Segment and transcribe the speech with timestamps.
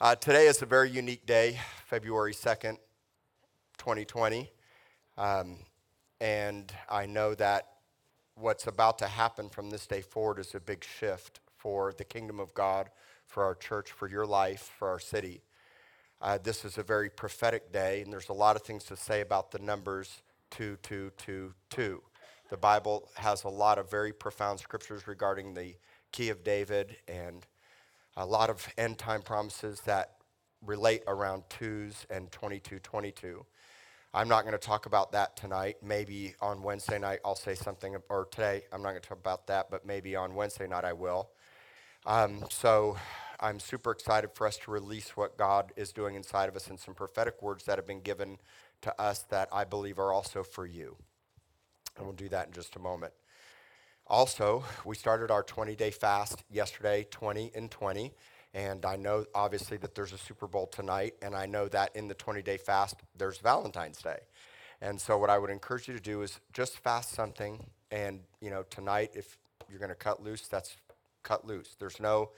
[0.00, 2.76] Uh, today is a very unique day, February 2nd,
[3.78, 4.48] 2020.
[5.16, 5.56] Um,
[6.20, 7.66] and I know that
[8.36, 12.38] what's about to happen from this day forward is a big shift for the kingdom
[12.38, 12.90] of God,
[13.26, 15.42] for our church, for your life, for our city.
[16.22, 19.20] Uh, this is a very prophetic day, and there's a lot of things to say
[19.20, 20.22] about the numbers
[20.52, 22.00] 2222.
[22.50, 25.74] The Bible has a lot of very profound scriptures regarding the
[26.12, 27.44] key of David and
[28.18, 30.14] a lot of end time promises that
[30.66, 33.46] relate around twos and 22 22.
[34.12, 35.76] I'm not going to talk about that tonight.
[35.82, 39.46] Maybe on Wednesday night I'll say something, or today I'm not going to talk about
[39.46, 41.30] that, but maybe on Wednesday night I will.
[42.06, 42.96] Um, so
[43.38, 46.80] I'm super excited for us to release what God is doing inside of us and
[46.80, 48.38] some prophetic words that have been given
[48.80, 50.96] to us that I believe are also for you.
[51.96, 53.12] And we'll do that in just a moment.
[54.10, 58.14] Also, we started our 20 day fast yesterday, 20 and 20.
[58.54, 62.08] And I know obviously that there's a Super Bowl tonight, and I know that in
[62.08, 64.20] the 20 day fast, there's Valentine's Day.
[64.80, 67.66] And so, what I would encourage you to do is just fast something.
[67.90, 69.36] And, you know, tonight, if
[69.68, 70.76] you're going to cut loose, that's
[71.22, 71.76] cut loose.
[71.78, 72.30] There's no,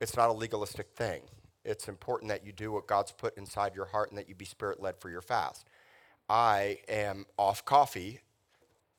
[0.00, 1.22] it's not a legalistic thing.
[1.66, 4.46] It's important that you do what God's put inside your heart and that you be
[4.46, 5.66] spirit led for your fast.
[6.30, 8.20] I am off coffee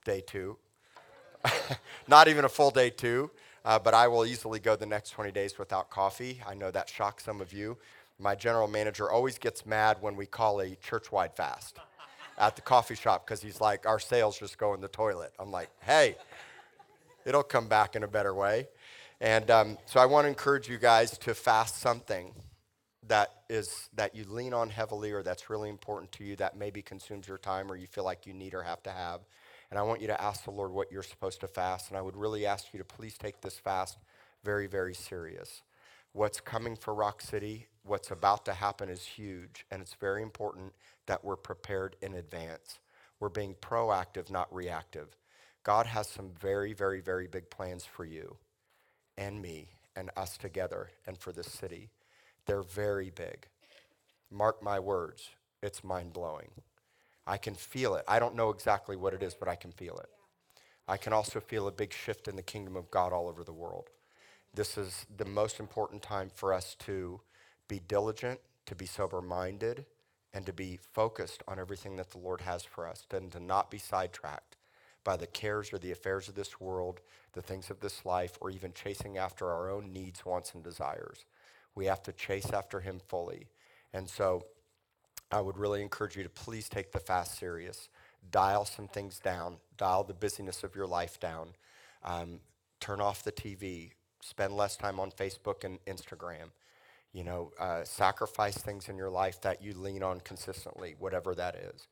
[0.06, 0.58] day two
[2.08, 3.32] Not even a full day two,
[3.66, 6.42] uh, but I will easily go the next 20 days without coffee.
[6.48, 7.78] I know that shocks some of you.
[8.20, 11.78] My general manager always gets mad when we call a church wide fast
[12.38, 15.34] at the coffee shop because he's like, our sales just go in the toilet.
[15.40, 16.16] I'm like, hey,
[17.26, 18.68] it'll come back in a better way.
[19.20, 22.34] And um, so I want to encourage you guys to fast something
[23.08, 26.82] that is that you lean on heavily or that's really important to you that maybe
[26.82, 29.22] consumes your time or you feel like you need or have to have
[29.72, 31.90] and I want you to ask the Lord what you're supposed to fast.
[31.90, 33.98] And I would really ask you to please take this fast
[34.44, 35.64] very, very serious.
[36.12, 39.66] What's coming for Rock City, what's about to happen is huge.
[39.72, 40.74] And it's very important
[41.06, 42.80] that we're prepared in advance.
[43.22, 45.16] We're being proactive, not reactive.
[45.64, 48.36] God has some very, very, very big plans for you
[49.18, 51.92] and me and us together and for this city.
[52.46, 53.48] They're very big.
[54.30, 55.30] Mark my words,
[55.62, 56.50] it's mind blowing.
[57.26, 58.04] I can feel it.
[58.08, 60.10] I don't know exactly what it is, but I can feel it.
[60.88, 63.54] I can also feel a big shift in the kingdom of God all over the
[63.54, 63.90] world.
[64.54, 67.22] This is the most important time for us to
[67.68, 69.86] be diligent, to be sober minded,
[70.34, 73.72] and to be focused on everything that the Lord has for us, and to not
[73.72, 74.58] be sidetracked
[75.04, 77.00] by the cares or the affairs of this world,
[77.34, 81.26] the things of this life, or even chasing after our own needs, wants, and desires.
[81.76, 83.48] We have to chase after Him fully.
[83.94, 84.46] And so,
[85.32, 87.90] I would really encourage you to please take the fast serious.
[88.32, 91.50] Dial some things down, dial the busyness of your life down,
[92.04, 92.40] um,
[92.80, 96.52] turn off the TV, spend less time on Facebook and Instagram.
[97.14, 101.56] You know, uh, sacrifice things in your life that you lean on consistently, whatever that
[101.56, 101.88] is.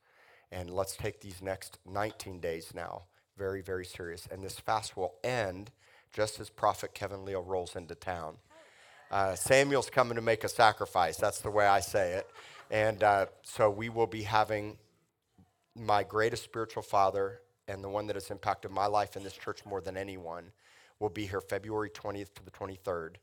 [0.50, 3.02] And let's take these next 19 days now
[3.40, 4.28] very, very serious.
[4.30, 5.70] And this fast will end
[6.12, 8.36] just as Prophet Kevin Leal rolls into town.
[9.10, 11.16] Uh, Samuel's coming to make a sacrifice.
[11.16, 12.30] That's the way I say it.
[12.70, 14.78] And uh, so we will be having
[15.74, 19.64] my greatest spiritual father and the one that has impacted my life in this church
[19.64, 20.52] more than anyone
[20.98, 23.16] will be here February 20th to the 23rd.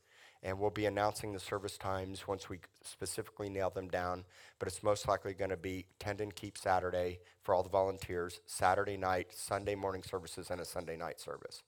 [0.43, 4.23] And we'll be announcing the service times once we specifically nail them down.
[4.59, 8.39] But it's most likely going to be Tend and Keep Saturday for all the volunteers,
[8.45, 11.63] Saturday night, Sunday morning services, and a Sunday night service.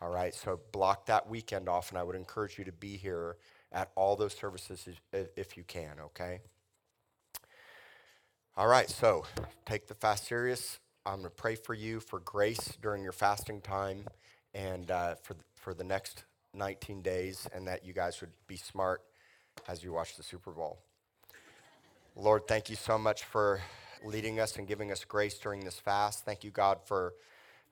[0.00, 3.36] All right, so block that weekend off, and I would encourage you to be here
[3.70, 6.40] at all those services if, if you can, okay?
[8.54, 9.24] All right, so
[9.64, 10.78] take the fast serious.
[11.06, 14.04] I'm going to pray for you for grace during your fasting time
[14.52, 18.56] and uh, for, the, for the next 19 days, and that you guys would be
[18.56, 19.00] smart
[19.68, 20.80] as you watch the Super Bowl.
[22.14, 23.62] Lord, thank you so much for
[24.04, 26.26] leading us and giving us grace during this fast.
[26.26, 27.14] Thank you, God, for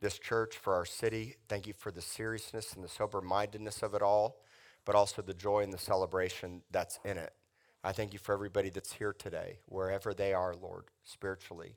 [0.00, 1.36] this church, for our city.
[1.46, 4.38] Thank you for the seriousness and the sober mindedness of it all,
[4.86, 7.34] but also the joy and the celebration that's in it.
[7.82, 11.76] I thank you for everybody that's here today, wherever they are, Lord, spiritually,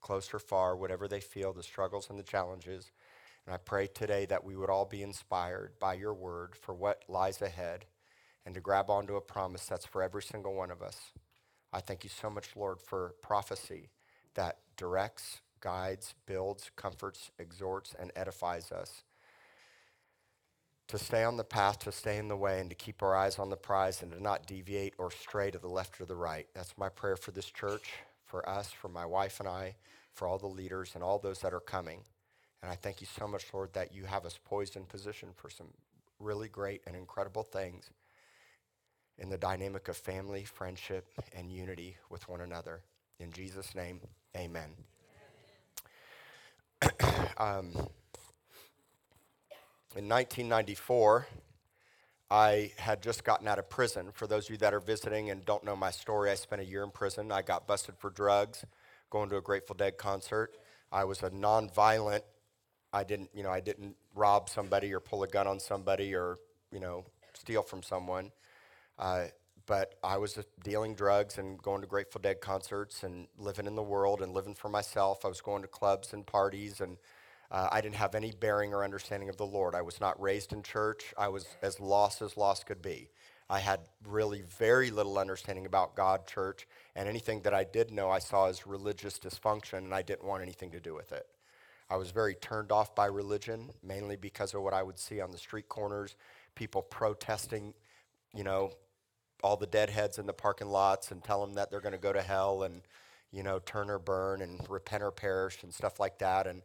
[0.00, 2.90] close or far, whatever they feel, the struggles and the challenges.
[3.46, 7.04] And I pray today that we would all be inspired by your word for what
[7.08, 7.84] lies ahead
[8.44, 11.12] and to grab onto a promise that's for every single one of us.
[11.72, 13.90] I thank you so much, Lord, for prophecy
[14.34, 19.04] that directs, guides, builds, comforts, exhorts, and edifies us
[20.88, 23.38] to stay on the path, to stay in the way, and to keep our eyes
[23.38, 26.46] on the prize and to not deviate or stray to the left or the right.
[26.54, 27.92] That's my prayer for this church,
[28.26, 29.76] for us, for my wife and I,
[30.12, 32.00] for all the leaders and all those that are coming.
[32.62, 35.50] And I thank you so much, Lord, that you have us poised in position for
[35.50, 35.68] some
[36.20, 37.90] really great and incredible things.
[39.18, 41.06] in the dynamic of family, friendship,
[41.36, 42.82] and unity with one another.
[43.20, 44.00] In Jesus' name,
[44.36, 44.70] amen.
[47.38, 47.72] um,
[49.96, 51.28] in 1994,
[52.28, 54.08] I had just gotten out of prison.
[54.12, 56.64] For those of you that are visiting and don't know my story, I spent a
[56.64, 57.30] year in prison.
[57.30, 58.64] I got busted for drugs,
[59.10, 60.56] going to a Grateful Dead concert.
[60.90, 62.22] I was a nonviolent.
[62.92, 66.38] I didn't, you know, I didn't rob somebody or pull a gun on somebody or,
[66.72, 67.04] you know,
[67.34, 68.32] steal from someone.
[68.98, 69.26] Uh,
[69.66, 73.82] but I was dealing drugs and going to Grateful Dead concerts and living in the
[73.82, 75.24] world and living for myself.
[75.24, 76.96] I was going to clubs and parties, and
[77.50, 79.74] uh, I didn't have any bearing or understanding of the Lord.
[79.74, 81.14] I was not raised in church.
[81.16, 83.10] I was as lost as lost could be.
[83.48, 88.10] I had really very little understanding about God, church, and anything that I did know
[88.10, 91.26] I saw as religious dysfunction, and I didn't want anything to do with it.
[91.90, 95.30] I was very turned off by religion, mainly because of what I would see on
[95.30, 96.16] the street corners,
[96.54, 97.74] people protesting,
[98.34, 98.72] you know,
[99.42, 102.14] all the deadheads in the parking lots and tell them that they're going to go
[102.14, 102.80] to hell and,
[103.30, 106.46] you know, turn or burn and repent or perish and stuff like that.
[106.46, 106.62] And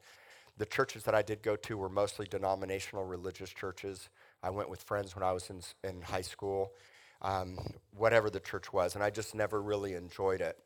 [0.59, 4.09] the churches that I did go to were mostly denominational religious churches.
[4.43, 6.73] I went with friends when I was in, in high school,
[7.21, 7.57] um,
[7.95, 10.59] whatever the church was, and I just never really enjoyed it.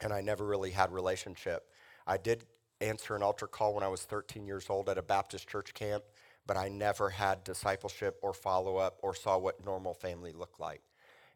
[0.00, 1.70] And I never really had relationship.
[2.06, 2.44] I did
[2.80, 6.02] answer an altar call when I was 13 years old at a Baptist church camp,
[6.44, 10.82] but I never had discipleship or follow up or saw what normal family looked like.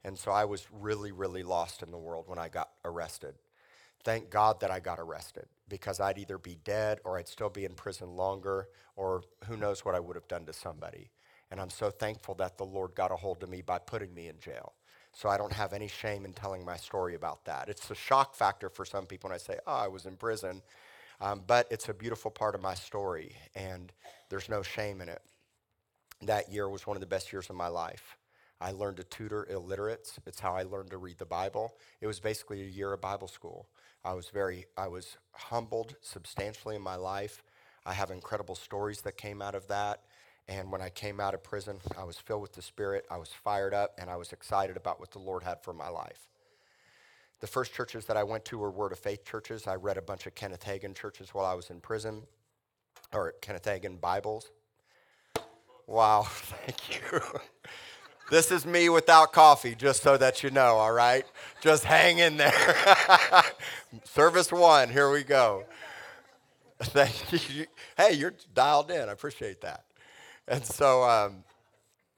[0.03, 3.37] And so I was really, really lost in the world when I got arrested.
[4.05, 7.65] Thank God that I got arrested because I'd either be dead or I'd still be
[7.65, 11.11] in prison longer or who knows what I would have done to somebody.
[11.51, 14.29] And I'm so thankful that the Lord got a hold of me by putting me
[14.29, 14.75] in jail.
[15.13, 17.69] So I don't have any shame in telling my story about that.
[17.69, 20.63] It's a shock factor for some people when I say, oh, I was in prison.
[21.21, 23.93] Um, but it's a beautiful part of my story, and
[24.31, 25.21] there's no shame in it.
[26.23, 28.17] That year was one of the best years of my life.
[28.61, 30.19] I learned to tutor illiterates.
[30.27, 31.77] It's how I learned to read the Bible.
[32.01, 33.69] It was basically a year of Bible school.
[34.05, 37.43] I was very, I was humbled substantially in my life.
[37.85, 40.03] I have incredible stories that came out of that.
[40.49, 43.05] And when I came out of prison, I was filled with the Spirit.
[43.11, 45.89] I was fired up and I was excited about what the Lord had for my
[45.89, 46.29] life.
[47.41, 49.67] The first churches that I went to were Word of Faith churches.
[49.67, 52.25] I read a bunch of Kenneth Hagin churches while I was in prison,
[53.13, 54.51] or Kenneth Hagin Bibles.
[55.87, 57.21] Wow, thank you.
[58.31, 61.27] This is me without coffee, just so that you know, all right?
[61.61, 62.53] Just hang in there.
[64.05, 65.65] Service one, here we go.
[66.81, 67.67] Thank you.
[67.97, 69.09] Hey, you're dialed in.
[69.09, 69.83] I appreciate that.
[70.47, 71.43] And so um,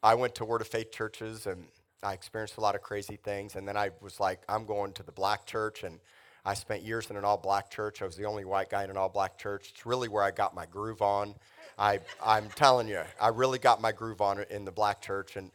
[0.03, 1.65] I went to Word of Faith churches and
[2.03, 3.57] I experienced a lot of crazy things.
[3.57, 5.83] And then I was like, I'm going to the black church.
[5.83, 5.99] And
[6.45, 8.03] I spent years in an all black church.
[8.03, 9.71] I was the only white guy in an all black church.
[9.71, 11.37] It's really where I got my groove on.
[11.79, 15.37] I, I'm telling you, I really got my groove on in the black church.
[15.37, 15.51] And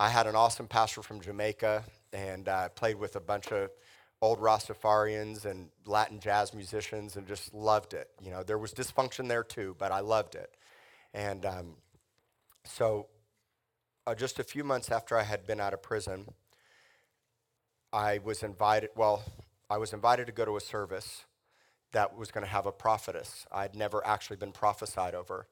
[0.00, 3.68] I had an awesome pastor from Jamaica and uh, played with a bunch of
[4.22, 8.08] old Rastafarians and Latin jazz musicians and just loved it.
[8.18, 10.56] You know, there was dysfunction there too, but I loved it.
[11.12, 11.74] And um,
[12.64, 13.08] so,
[14.06, 16.32] uh, just a few months after I had been out of prison,
[17.92, 19.22] I was invited, well,
[19.68, 21.26] I was invited to go to a service
[21.92, 23.46] that was going to have a prophetess.
[23.52, 25.46] I'd never actually been prophesied over.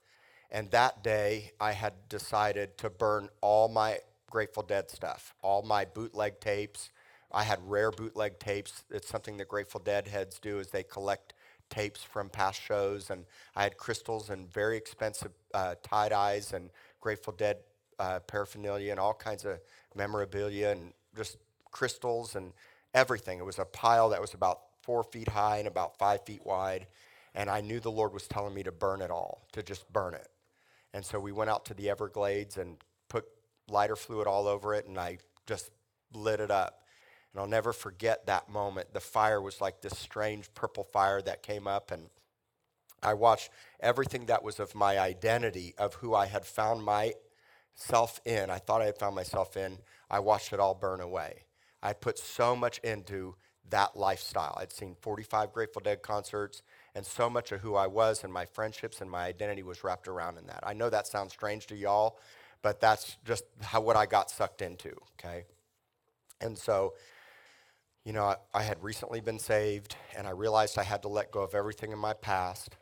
[0.51, 3.99] And that day, I had decided to burn all my
[4.31, 6.91] Grateful Dead stuff, all my bootleg tapes.
[7.31, 8.85] I had rare bootleg tapes.
[8.91, 11.35] It's something that Grateful Dead heads do is they collect
[11.71, 16.71] tapes from past shows, and I had crystals and very expensive uh, tie dyes and
[17.01, 17.59] Grateful Dead
[17.99, 19.61] uh, paraphernalia and all kinds of
[19.95, 21.39] memorabilia and just
[21.71, 22.53] crystals and
[22.95, 23.39] everything.
[23.39, 26.87] It was a pile that was about four feet high and about five feet wide,
[27.35, 30.15] and I knew the Lord was telling me to burn it all, to just burn
[30.15, 30.29] it.
[30.95, 32.79] And so we went out to the Everglades and
[33.71, 35.71] lighter fluid all over it, and I just
[36.13, 36.83] lit it up.
[37.33, 38.95] And I'll never forget that moment.
[38.95, 42.09] The fire was like this strange purple fire that came up, and
[43.03, 48.51] I watched everything that was of my identity, of who I had found myself in.
[48.51, 49.79] I thought I had found myself in.
[50.11, 51.45] I watched it all burn away.
[51.83, 53.37] I put so much into
[53.71, 54.57] that lifestyle.
[54.59, 56.63] I'd seen 45 Grateful Dead concerts,
[56.95, 60.09] and so much of who I was and my friendships and my identity was wrapped
[60.09, 60.65] around in that.
[60.67, 62.19] I know that sounds strange to y'all,
[62.63, 65.45] but that's just how what I got sucked into, okay?
[66.41, 66.95] And so,
[68.05, 71.31] you know, I, I, had recently been saved and I realized I had to let
[71.31, 72.77] go of everything in my past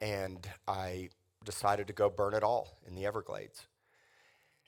[0.00, 1.10] and I
[1.44, 3.66] decided to go burn it all in the Everglades.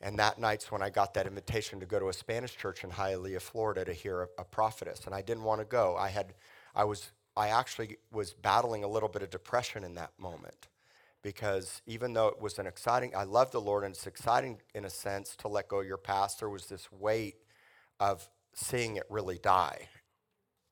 [0.02, 2.90] And that night's when I got that invitation to go to a Spanish church in
[2.90, 5.06] Hialeah, Florida to hear a, a prophetess.
[5.06, 5.96] And I didn't want to go.
[5.96, 6.34] I had,
[6.74, 10.68] I was, I actually was battling a little bit of depression in that moment
[11.26, 14.84] because even though it was an exciting, I love the Lord and it's exciting in
[14.84, 17.34] a sense to let go of your past, there was this weight
[17.98, 19.88] of seeing it really die.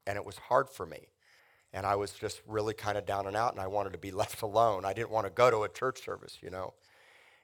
[0.06, 1.08] And it was hard for me.
[1.72, 4.10] And I was just really kind of down and out, and I wanted to be
[4.12, 4.84] left alone.
[4.84, 6.74] I didn't want to go to a church service, you know.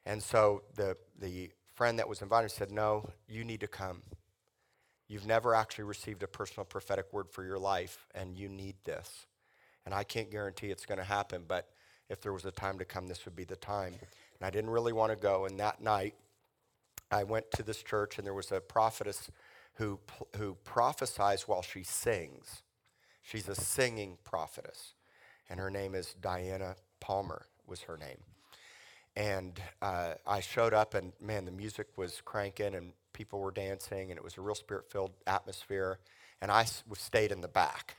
[0.07, 4.03] And so the, the friend that was invited said, No, you need to come.
[5.09, 9.27] You've never actually received a personal prophetic word for your life, and you need this.
[9.85, 11.71] And I can't guarantee it's going to happen, but
[12.11, 13.95] if there was a time to come, this would be the time.
[13.95, 15.47] And I didn't really want to go.
[15.47, 16.15] And that night,
[17.11, 19.31] I went to this church, and there was a prophetess
[19.75, 19.99] who,
[20.37, 22.63] who prophesies while she sings.
[23.23, 24.95] She's a singing prophetess,
[25.49, 28.19] and her name is Diana Palmer, was her name.
[29.17, 34.11] And uh, I showed up, and man, the music was cranking, and people were dancing,
[34.11, 35.99] and it was a real spirit filled atmosphere.
[36.41, 36.65] And I
[36.95, 37.97] stayed in the back.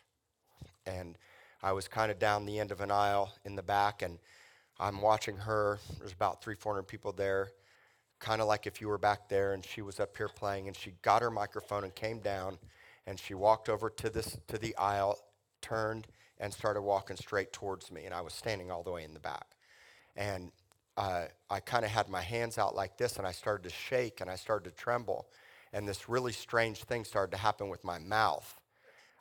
[0.86, 1.18] And
[1.64, 4.18] I was kind of down the end of an aisle in the back, and
[4.80, 5.78] I'm watching her.
[6.00, 7.52] There's about three, 400 people there,
[8.20, 10.76] kind of like if you were back there, and she was up here playing, and
[10.76, 12.58] she got her microphone and came down,
[13.06, 15.20] and she walked over to this to the aisle,
[15.62, 16.08] turned,
[16.40, 19.20] and started walking straight towards me, and I was standing all the way in the
[19.20, 19.46] back,
[20.16, 20.52] and
[20.98, 24.20] uh, I kind of had my hands out like this, and I started to shake,
[24.20, 25.28] and I started to tremble,
[25.74, 28.60] and this really strange thing started to happen with my mouth.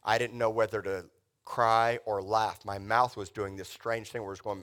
[0.02, 1.04] I didn't know whether to
[1.50, 2.64] cry, or laugh.
[2.64, 4.62] My mouth was doing this strange thing where it was going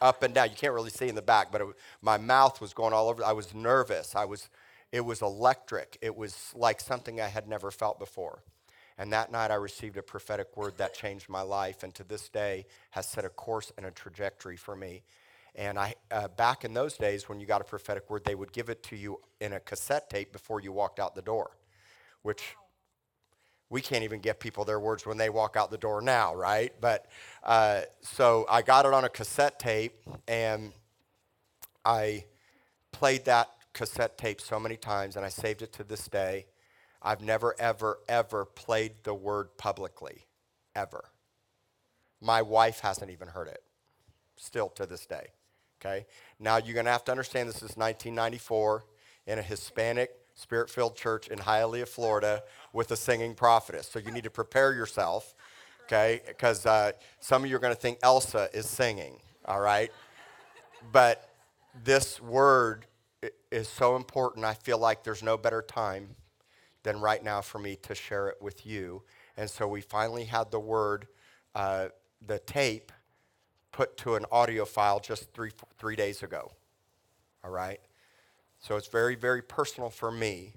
[0.00, 0.50] up and down.
[0.50, 1.68] You can't really see in the back, but it,
[2.02, 3.24] my mouth was going all over.
[3.24, 4.16] I was nervous.
[4.16, 4.48] I was,
[4.90, 5.96] it was electric.
[6.02, 8.42] It was like something I had never felt before.
[8.98, 12.28] And that night I received a prophetic word that changed my life and to this
[12.28, 15.04] day has set a course and a trajectory for me.
[15.54, 18.52] And I, uh, back in those days when you got a prophetic word, they would
[18.52, 21.52] give it to you in a cassette tape before you walked out the door,
[22.22, 22.56] which
[23.70, 26.72] we can't even get people their words when they walk out the door now, right?
[26.80, 27.06] But
[27.44, 29.94] uh, so I got it on a cassette tape
[30.26, 30.72] and
[31.84, 32.24] I
[32.90, 36.46] played that cassette tape so many times and I saved it to this day.
[37.00, 40.26] I've never, ever, ever played the word publicly,
[40.74, 41.04] ever.
[42.20, 43.62] My wife hasn't even heard it,
[44.36, 45.28] still to this day.
[45.80, 46.06] Okay?
[46.38, 48.84] Now you're going to have to understand this is 1994
[49.26, 50.10] in a Hispanic
[50.40, 52.42] spirit filled church in Hialeah, Florida,
[52.72, 53.88] with a singing prophetess.
[53.88, 55.34] So you need to prepare yourself,
[55.84, 56.20] okay?
[56.26, 59.90] Because uh, some of you are going to think Elsa is singing, all right?
[60.92, 61.28] But
[61.84, 62.86] this word
[63.50, 64.44] is so important.
[64.44, 66.16] I feel like there's no better time
[66.82, 69.02] than right now for me to share it with you.
[69.36, 71.06] And so we finally had the word,
[71.54, 71.88] uh,
[72.26, 72.92] the tape,
[73.72, 76.50] put to an audio file just three, three days ago.
[77.44, 77.80] All right?
[78.60, 80.54] So it's very, very personal for me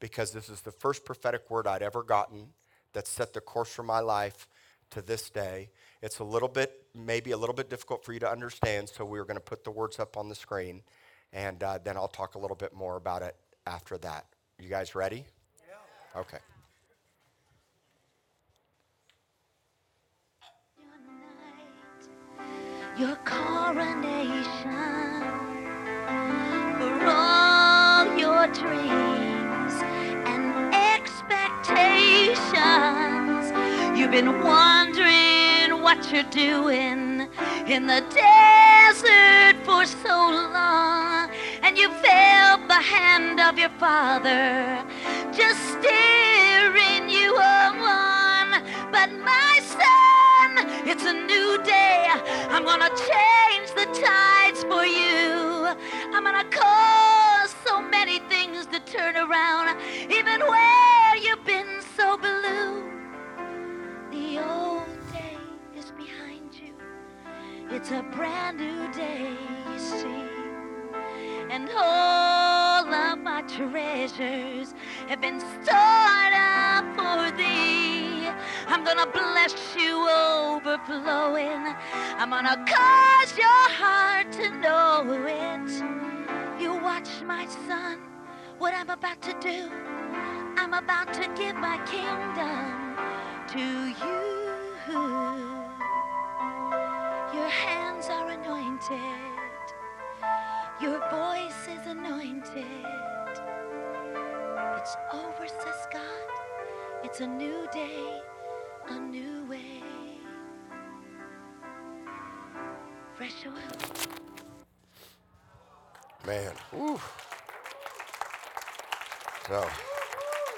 [0.00, 2.48] because this is the first prophetic word I'd ever gotten
[2.92, 4.48] that set the course for my life
[4.90, 5.70] to this day.
[6.02, 9.24] It's a little bit, maybe a little bit difficult for you to understand, so we're
[9.24, 10.82] going to put the words up on the screen,
[11.32, 14.26] and uh, then I'll talk a little bit more about it after that.
[14.58, 15.24] You guys ready?
[16.14, 16.20] Yeah.
[16.20, 16.38] Okay.
[22.98, 24.13] Your coronation
[28.54, 29.74] dreams
[30.30, 33.52] and expectations.
[33.98, 37.28] You've been wondering what you're doing
[37.66, 41.30] in the desert for so long,
[41.62, 44.84] and you felt the hand of your father
[45.32, 48.62] just steering you on.
[48.92, 52.06] But my son, it's a new day.
[52.50, 55.74] I'm gonna change the tides for you.
[56.14, 57.03] I'm gonna cause
[58.96, 59.76] turn around,
[60.10, 62.92] even where you've been so blue.
[64.12, 65.36] The old day
[65.76, 66.74] is behind you.
[67.70, 69.32] It's a brand new day,
[69.72, 70.22] you see.
[71.50, 74.74] And all of my treasures
[75.08, 78.28] have been stored up for thee.
[78.68, 81.74] I'm gonna bless you overflowing.
[82.18, 86.62] I'm gonna cause your heart to know it.
[86.62, 87.98] You watch, my son,
[88.58, 89.70] what I'm about to do.
[90.56, 92.96] I'm about to give my kingdom
[93.48, 94.24] to you.
[97.34, 99.00] Your hands are anointed.
[100.80, 102.64] Your voice is anointed.
[104.78, 106.30] It's over, says God.
[107.04, 108.20] It's a new day,
[108.88, 109.82] a new way.
[113.14, 113.52] Fresh oil.
[116.26, 117.00] Man, whew.
[119.46, 119.68] So,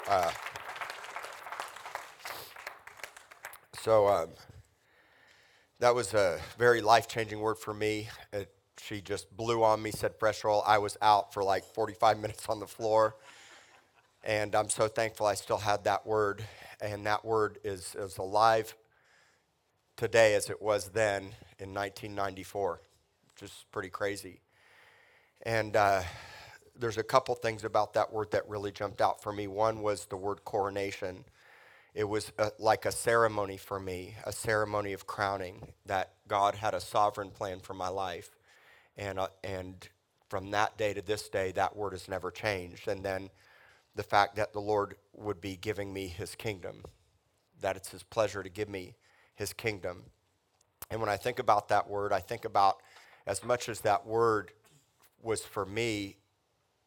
[0.08, 0.30] uh,
[3.80, 4.28] so um,
[5.80, 8.08] that was a very life changing word for me.
[8.32, 8.48] It,
[8.80, 10.62] she just blew on me, said fresh roll.
[10.64, 13.16] I was out for like 45 minutes on the floor.
[14.22, 16.44] And I'm so thankful I still had that word.
[16.80, 18.72] And that word is as alive
[19.96, 21.22] today as it was then
[21.58, 22.80] in 1994,
[23.32, 24.42] which is pretty crazy.
[25.42, 26.02] And uh,
[26.78, 29.46] there's a couple things about that word that really jumped out for me.
[29.46, 31.24] One was the word coronation.
[31.94, 36.74] It was a, like a ceremony for me, a ceremony of crowning, that God had
[36.74, 38.30] a sovereign plan for my life.
[38.96, 39.88] And, uh, and
[40.28, 42.88] from that day to this day, that word has never changed.
[42.88, 43.30] And then
[43.94, 46.82] the fact that the Lord would be giving me his kingdom,
[47.60, 48.94] that it's his pleasure to give me
[49.34, 50.04] his kingdom.
[50.90, 52.82] And when I think about that word, I think about
[53.26, 54.52] as much as that word
[55.22, 56.16] was for me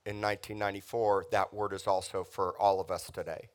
[0.10, 3.48] in 1994, that word is also for all of us today.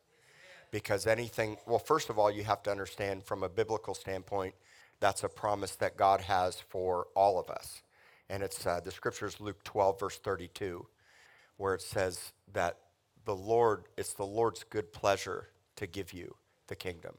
[0.70, 4.54] Because anything, well, first of all, you have to understand from a biblical standpoint,
[5.00, 7.82] that's a promise that God has for all of us.
[8.30, 10.86] And it's uh, the scriptures, Luke 12, verse 32,
[11.56, 12.78] where it says that
[13.24, 16.36] the Lord, it's the Lord's good pleasure to give you
[16.68, 17.16] the kingdom.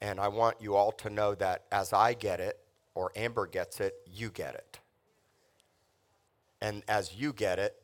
[0.00, 2.58] And I want you all to know that as I get it,
[2.94, 4.80] or Amber gets it, you get it.
[6.62, 7.76] And as you get it,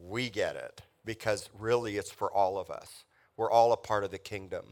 [0.00, 0.82] we get it.
[1.04, 3.04] Because really, it's for all of us.
[3.36, 4.66] We're all a part of the kingdom.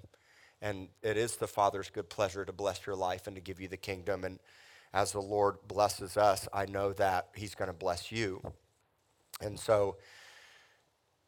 [0.60, 3.68] And it is the Father's good pleasure to bless your life and to give you
[3.68, 4.24] the kingdom.
[4.24, 4.38] And
[4.92, 8.42] as the Lord blesses us, I know that He's going to bless you.
[9.40, 9.96] And so,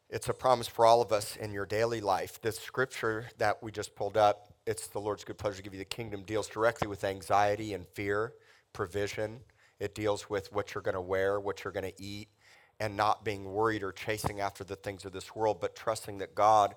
[0.09, 2.41] it's a promise for all of us in your daily life.
[2.41, 5.79] The scripture that we just pulled up, it's the Lord's good pleasure to give you
[5.79, 8.33] the kingdom, deals directly with anxiety and fear,
[8.73, 9.41] provision.
[9.79, 12.27] It deals with what you're going to wear, what you're going to eat,
[12.79, 16.35] and not being worried or chasing after the things of this world, but trusting that
[16.35, 16.75] God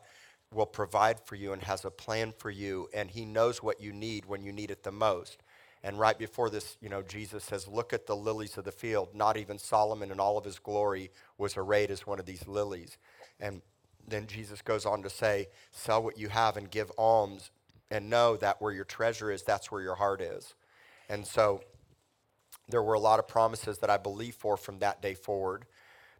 [0.52, 3.92] will provide for you and has a plan for you, and He knows what you
[3.92, 5.42] need when you need it the most.
[5.84, 9.14] And right before this, you know, Jesus says, Look at the lilies of the field.
[9.14, 12.98] Not even Solomon in all of his glory was arrayed as one of these lilies.
[13.40, 13.62] And
[14.06, 17.50] then Jesus goes on to say, Sell what you have and give alms,
[17.90, 20.54] and know that where your treasure is, that's where your heart is.
[21.08, 21.62] And so
[22.68, 25.66] there were a lot of promises that I believe for from that day forward.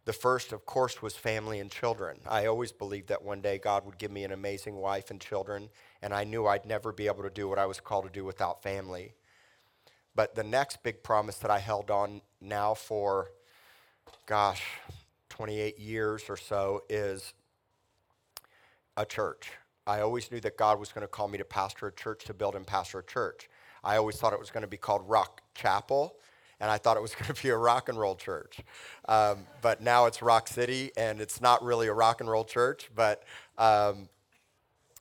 [0.05, 2.19] The first, of course, was family and children.
[2.27, 5.69] I always believed that one day God would give me an amazing wife and children,
[6.01, 8.25] and I knew I'd never be able to do what I was called to do
[8.25, 9.13] without family.
[10.13, 13.31] But the next big promise that I held on now for,
[14.25, 14.61] gosh,
[15.29, 17.33] 28 years or so is
[18.97, 19.51] a church.
[19.87, 22.33] I always knew that God was going to call me to pastor a church, to
[22.33, 23.49] build and pastor a church.
[23.83, 26.15] I always thought it was going to be called Rock Chapel,
[26.63, 28.61] and I thought it was going to be a rock and roll church.
[29.09, 32.89] Um, but now it's Rock City, and it's not really a rock and roll church,
[32.95, 33.23] but
[33.57, 34.07] um,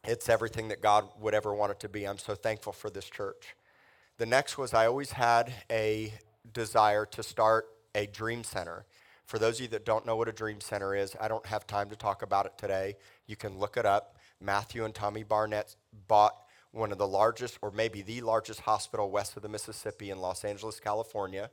[0.05, 2.05] it's everything that God would ever want it to be.
[2.05, 3.55] I'm so thankful for this church.
[4.19, 6.13] The next was I always had a
[6.53, 8.85] desire to start a dream center.
[9.25, 11.65] For those of you that don't know what a dream center is, I don't have
[11.69, 12.97] time to talk about it today.
[13.29, 14.17] You can look it up.
[14.41, 15.77] Matthew and Tommy Barnett
[16.09, 16.35] bought
[16.73, 20.45] one of the largest, or maybe the largest hospital west of the Mississippi in Los
[20.45, 21.51] Angeles, California.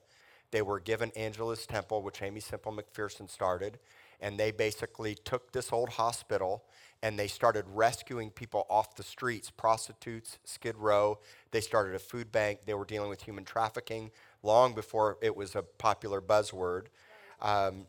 [0.51, 3.77] They were given Angelus Temple, which Aimee Semple McPherson started,
[4.19, 6.63] and they basically took this old hospital
[7.01, 11.19] and they started rescuing people off the streets, prostitutes, Skid Row.
[11.51, 12.61] They started a food bank.
[12.65, 14.11] They were dealing with human trafficking
[14.43, 16.87] long before it was a popular buzzword.
[17.41, 17.85] Um,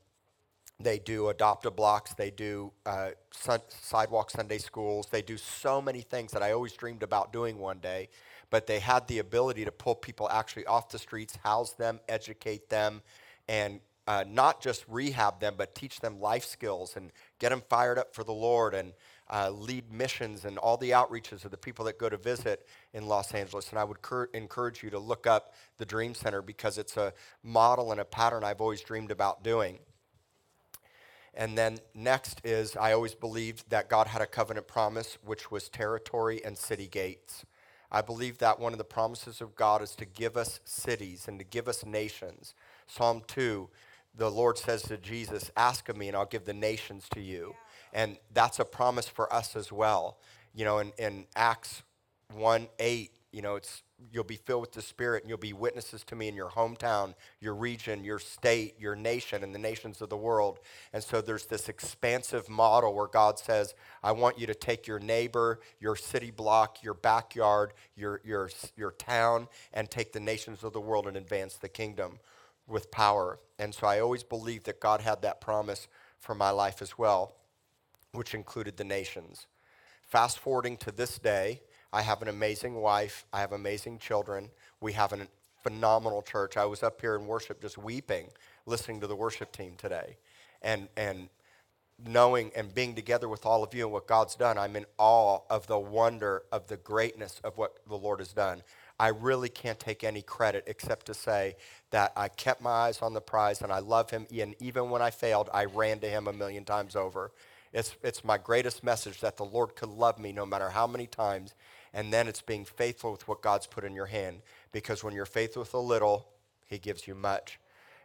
[0.83, 2.15] they do adopt-a-blocks.
[2.15, 5.09] They do uh, sun- sidewalk Sunday schools.
[5.11, 8.09] They do so many things that I always dreamed about doing one day.
[8.49, 12.69] But they had the ability to pull people actually off the streets, house them, educate
[12.71, 13.03] them,
[13.47, 17.99] and uh, not just rehab them, but teach them life skills and get them fired
[17.99, 18.93] up for the Lord and
[19.33, 23.07] uh, lead missions and all the outreaches of the people that go to visit in
[23.07, 23.71] Los Angeles.
[23.71, 27.13] And I would cur- encourage you to look up the Dream Center because it's a
[27.45, 29.79] model and a pattern I've always dreamed about doing.
[31.35, 35.69] And then next is I always believed that God had a covenant promise, which was
[35.69, 37.45] territory and city gates.
[37.93, 41.39] I believe that one of the promises of God is to give us cities and
[41.39, 42.55] to give us nations.
[42.87, 43.69] Psalm 2
[44.17, 47.55] the Lord says to Jesus, Ask of me, and I'll give the nations to you.
[47.93, 50.19] And that's a promise for us as well.
[50.55, 51.83] You know, in, in Acts
[52.35, 53.83] 1 8, you know, it's
[54.13, 57.15] you'll be filled with the Spirit and you'll be witnesses to me in your hometown,
[57.41, 60.59] your region, your state, your nation, and the nations of the world.
[60.93, 64.99] And so there's this expansive model where God says, I want you to take your
[64.99, 70.73] neighbor, your city block, your backyard, your, your, your town, and take the nations of
[70.73, 72.19] the world and advance the kingdom
[72.67, 73.39] with power.
[73.59, 77.35] And so I always believed that God had that promise for my life as well,
[78.13, 79.47] which included the nations.
[80.03, 81.61] Fast forwarding to this day,
[81.93, 83.25] I have an amazing wife.
[83.33, 84.51] I have amazing children.
[84.81, 85.27] We have a
[85.63, 86.57] phenomenal church.
[86.57, 88.29] I was up here in worship just weeping
[88.67, 90.17] listening to the worship team today.
[90.63, 91.29] And, and
[92.07, 95.41] knowing and being together with all of you and what God's done, I'm in awe
[95.51, 98.63] of the wonder of the greatness of what the Lord has done.
[98.99, 101.57] I really can't take any credit except to say
[101.91, 104.27] that I kept my eyes on the prize and I love him.
[104.39, 107.33] And even when I failed, I ran to him a million times over.
[107.73, 111.07] It's, it's my greatest message that the Lord could love me no matter how many
[111.07, 111.55] times.
[111.93, 114.43] And then it's being faithful with what God's put in your hand.
[114.73, 116.29] Because when you're faithful with a little,
[116.67, 117.59] he gives you much.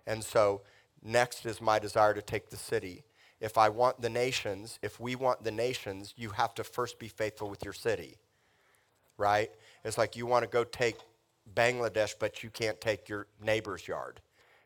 [0.07, 0.61] And so,
[1.03, 3.03] next is my desire to take the city.
[3.39, 7.07] If I want the nations, if we want the nations, you have to first be
[7.07, 8.17] faithful with your city,
[9.17, 9.51] right?
[9.83, 10.95] It's like you want to go take
[11.53, 14.21] Bangladesh, but you can't take your neighbor's yard.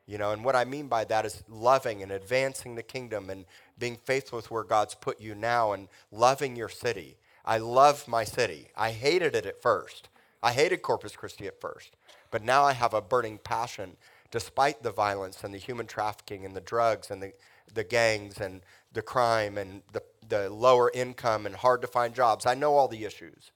[0.06, 3.46] You know, and what I mean by that is loving and advancing the kingdom and
[3.78, 7.18] being faithful with where God's put you now and loving your city.
[7.50, 8.68] I love my city.
[8.78, 10.08] I hated it at first.
[10.44, 11.96] I hated Corpus Christi at first.
[12.30, 13.98] But now I have a burning passion
[14.30, 17.34] despite the violence and the human trafficking and the drugs and the,
[17.74, 18.62] the gangs and
[18.94, 22.46] the crime and the, the lower income and hard to find jobs.
[22.46, 23.50] I know all the issues.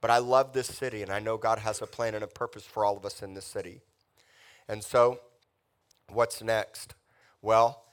[0.00, 2.64] But I love this city, and I know God has a plan and a purpose
[2.64, 3.82] for all of us in this city.
[4.66, 5.20] And so,
[6.08, 6.94] what's next?
[7.42, 7.84] Well,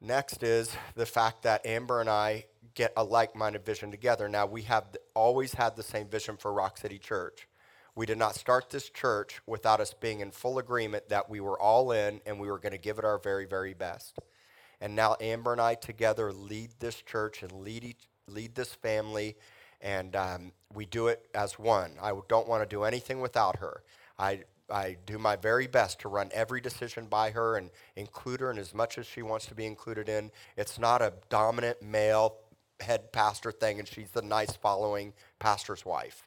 [0.00, 2.46] next is the fact that Amber and I
[2.80, 4.26] get a like minded vision together.
[4.26, 7.46] Now, we have always had the same vision for Rock City Church.
[7.94, 11.60] We did not start this church without us being in full agreement that we were
[11.60, 14.18] all in and we were going to give it our very, very best.
[14.80, 19.36] And now Amber and I together lead this church and lead, each, lead this family
[19.82, 21.92] and um, we do it as one.
[22.00, 23.82] I don't want to do anything without her.
[24.18, 28.50] I, I do my very best to run every decision by her and include her
[28.50, 30.30] in as much as she wants to be included in.
[30.56, 32.36] It's not a dominant male
[32.82, 36.26] head pastor thing, and she's the nice following pastor's wife.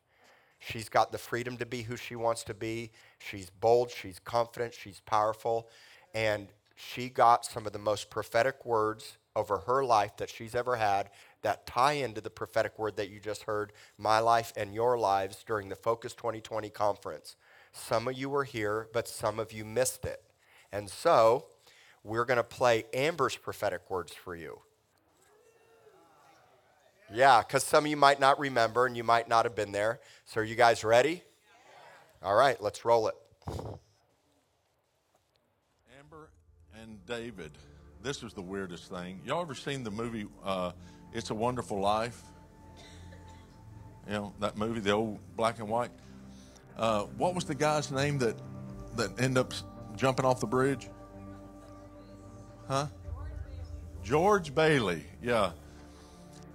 [0.60, 2.92] She's got the freedom to be who she wants to be.
[3.20, 5.68] She's bold, she's confident, she's powerful,
[6.14, 10.76] and she got some of the most prophetic words over her life that she's ever
[10.76, 11.10] had
[11.42, 15.44] that tie into the prophetic word that you just heard, my life and your lives,
[15.46, 17.36] during the Focus 2020 conference.
[17.72, 20.22] Some of you were here, but some of you missed it.
[20.72, 21.48] And so
[22.04, 24.60] we're going to play Amber's prophetic words for you.
[27.14, 30.00] Yeah, because some of you might not remember and you might not have been there.
[30.26, 31.22] So are you guys ready?
[32.24, 33.16] All right, let's roll it.
[36.00, 36.32] Amber
[36.82, 37.52] and David.
[38.02, 39.22] This was the weirdest thing.
[39.26, 40.72] Y'all ever seen the movie uh,
[41.14, 42.20] it's a Wonderful Life.
[44.08, 45.92] You know, that movie, the old black and white.
[46.76, 48.36] Uh, what was the guy's name that,
[48.96, 49.54] that ended up
[49.96, 50.90] jumping off the bridge?
[52.68, 52.88] Huh?
[54.04, 55.52] George Bailey, yeah.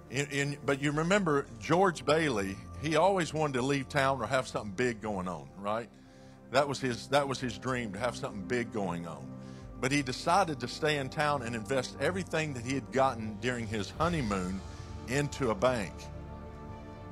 [0.09, 4.47] In, in, but you remember George Bailey, he always wanted to leave town or have
[4.47, 5.89] something big going on, right?
[6.51, 9.27] That was his, that was his dream, to have something big going on.
[9.79, 13.67] But he decided to stay in town and invest everything that he had gotten during
[13.67, 14.59] his honeymoon
[15.07, 15.93] into a bank.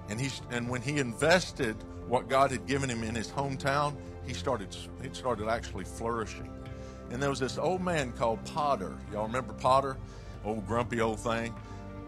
[0.10, 1.76] And, he, and when he invested
[2.08, 6.50] what God had given him in his hometown, he started, he started actually flourishing.
[7.12, 8.98] And there was this old man called Potter.
[9.14, 9.98] Y'all remember Potter?
[10.44, 11.54] Old grumpy old thing.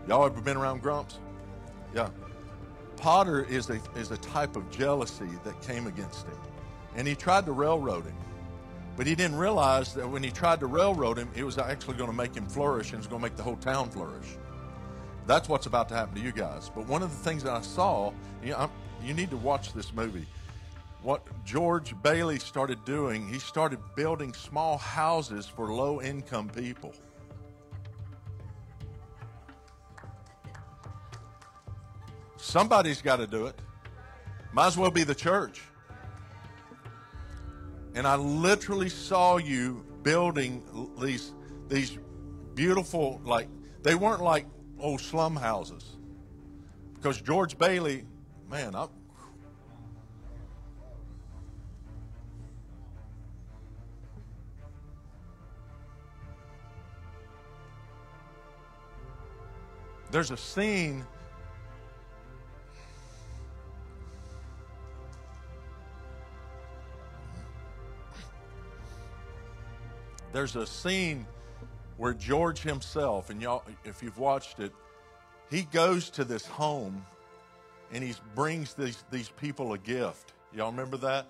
[0.10, 1.19] Y'all ever been around grumps?
[1.93, 2.10] Yeah.
[2.98, 6.36] Potter is a, is a type of jealousy that came against him.
[6.95, 8.15] And he tried to railroad him.
[8.98, 12.10] But he didn't realize that when he tried to railroad him, it was actually going
[12.10, 14.26] to make him flourish and it's going to make the whole town flourish.
[15.28, 16.72] That's what's about to happen to you guys.
[16.74, 18.12] But one of the things that I saw,
[18.43, 18.72] you, know,
[19.04, 20.26] you need to watch this movie.
[21.04, 26.95] What George Bailey started doing, he started building small houses for low income people.
[32.41, 33.62] Somebody's got to do it.
[34.54, 35.62] Might as well be the church.
[37.93, 40.63] And I literally saw you building
[40.99, 41.34] these
[41.67, 41.97] these
[42.56, 43.47] beautiful like
[43.84, 44.45] they weren't like
[44.80, 45.97] old slum houses.
[46.95, 48.06] Because George Bailey,
[48.49, 48.88] man, I
[60.12, 61.06] There's a scene
[70.32, 71.26] there's a scene
[71.98, 74.72] where George himself, and y'all, if you've watched it,
[75.50, 77.06] he goes to this home
[77.92, 80.34] and he brings these, these people a gift.
[80.54, 81.26] Y'all remember that?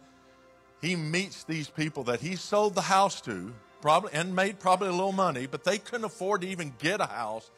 [0.82, 4.92] He meets these people that he sold the house to, probably and made probably a
[4.92, 7.50] little money, but they couldn't afford to even get a house.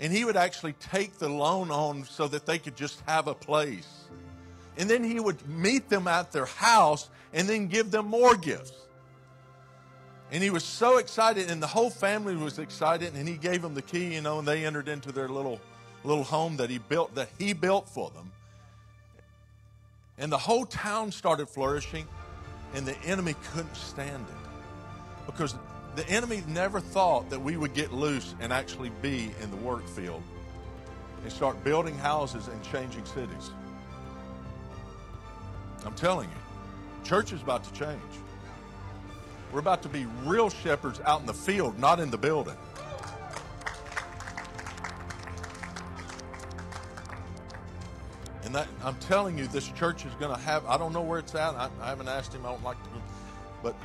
[0.00, 3.34] And he would actually take the loan on so that they could just have a
[3.34, 3.88] place.
[4.78, 8.81] And then he would meet them at their house and then give them more gifts.
[10.32, 13.74] And he was so excited, and the whole family was excited, and he gave them
[13.74, 15.60] the key, you know, and they entered into their little
[16.04, 18.32] little home that he built that he built for them.
[20.18, 22.08] And the whole town started flourishing,
[22.74, 25.26] and the enemy couldn't stand it.
[25.26, 25.54] Because
[25.96, 29.86] the enemy never thought that we would get loose and actually be in the work
[29.86, 30.22] field
[31.22, 33.50] and start building houses and changing cities.
[35.84, 38.00] I'm telling you, church is about to change.
[39.52, 42.56] We're about to be real shepherds out in the field, not in the building.
[48.44, 51.18] And that, I'm telling you, this church is going to have, I don't know where
[51.18, 51.54] it's at.
[51.54, 52.44] I, I haven't asked him.
[52.46, 52.90] I don't like to,
[53.62, 53.76] but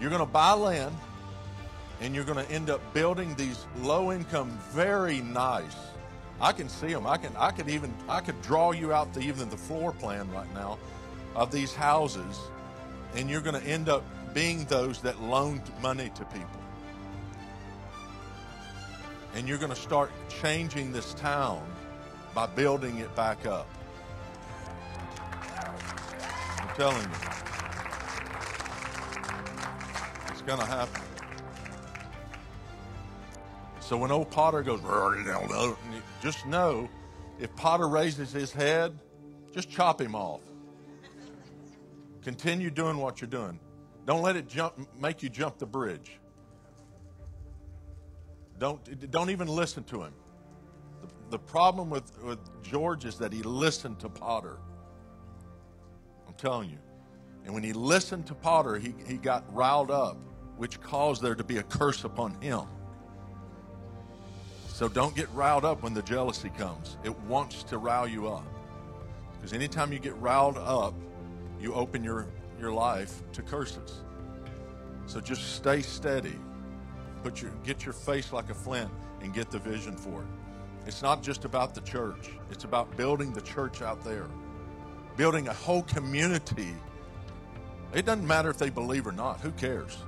[0.00, 0.94] you're going to buy land
[2.00, 5.76] and you're going to end up building these low income, very nice.
[6.40, 7.06] I can see them.
[7.06, 10.30] I can, I could even, I could draw you out the, even the floor plan
[10.32, 10.78] right now
[11.34, 12.38] of these houses
[13.14, 14.04] and you're going to end up
[14.36, 16.60] being those that loaned money to people.
[19.34, 21.66] And you're going to start changing this town
[22.34, 23.66] by building it back up.
[26.58, 27.08] I'm telling you.
[30.28, 31.00] It's going to happen.
[33.80, 34.82] So when old Potter goes,
[36.20, 36.90] just know
[37.40, 38.98] if Potter raises his head,
[39.54, 40.42] just chop him off.
[42.20, 43.58] Continue doing what you're doing.
[44.06, 46.18] Don't let it jump, make you jump the bridge.
[48.58, 50.12] Don't, don't even listen to him.
[51.02, 54.58] The, the problem with, with George is that he listened to Potter.
[56.26, 56.78] I'm telling you.
[57.44, 60.16] And when he listened to Potter, he, he got riled up,
[60.56, 62.62] which caused there to be a curse upon him.
[64.68, 66.96] So don't get riled up when the jealousy comes.
[67.02, 68.46] It wants to rile you up.
[69.34, 70.94] Because anytime you get riled up,
[71.60, 72.28] you open your,
[72.60, 74.02] your life to curses.
[75.06, 76.38] So just stay steady.
[77.22, 78.90] Put your, get your face like a flint
[79.20, 80.28] and get the vision for it.
[80.86, 84.28] It's not just about the church, it's about building the church out there,
[85.16, 86.74] building a whole community.
[87.92, 89.98] It doesn't matter if they believe or not, who cares?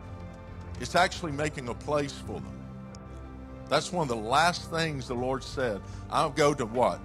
[0.81, 2.59] It's actually making a place for them.
[3.69, 5.81] That's one of the last things the Lord said.
[6.11, 7.01] I'll go to what?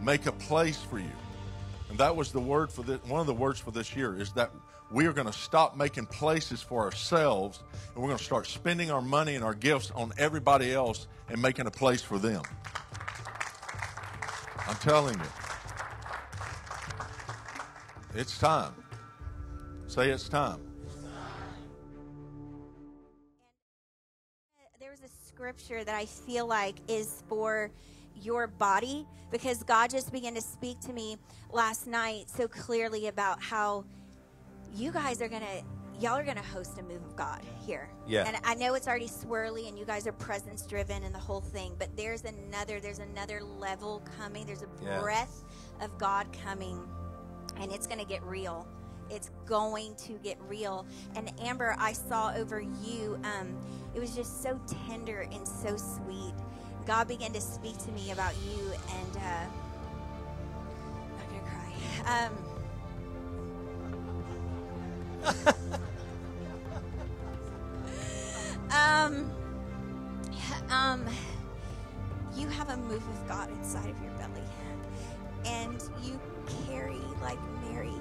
[0.00, 1.12] Make a place for you.
[1.90, 4.32] And that was the word for this, one of the words for this year is
[4.32, 4.50] that
[4.90, 7.60] we are going to stop making places for ourselves
[7.94, 11.40] and we're going to start spending our money and our gifts on everybody else and
[11.40, 12.42] making a place for them.
[14.66, 15.24] I'm telling you.
[18.14, 18.72] It's time.
[19.88, 20.60] Say it's time.
[24.78, 27.70] There's a scripture that I feel like is for
[28.22, 31.16] your body because God just began to speak to me
[31.52, 33.84] last night so clearly about how
[34.74, 35.62] you guys are to
[36.00, 37.88] y'all are to host a move of God here.
[38.06, 38.24] Yeah.
[38.26, 41.40] And I know it's already swirly and you guys are presence driven and the whole
[41.40, 44.44] thing, but there's another there's another level coming.
[44.46, 45.00] There's a Yeah.
[45.00, 45.44] breath
[45.80, 46.80] of God coming
[47.60, 48.66] and it's to get real.
[49.10, 50.86] It's going to get real.
[51.14, 53.56] And Amber, I saw over you um
[53.94, 54.58] it was just so
[54.88, 56.34] tender and so sweet.
[56.86, 59.46] God began to speak to me about you and uh
[61.20, 62.26] I'm to cry.
[62.26, 62.32] Um
[68.70, 69.30] um,
[70.70, 71.06] um,
[72.36, 74.42] you have a move of God inside of your belly,
[75.46, 76.20] and you
[76.66, 77.92] carry like Mary.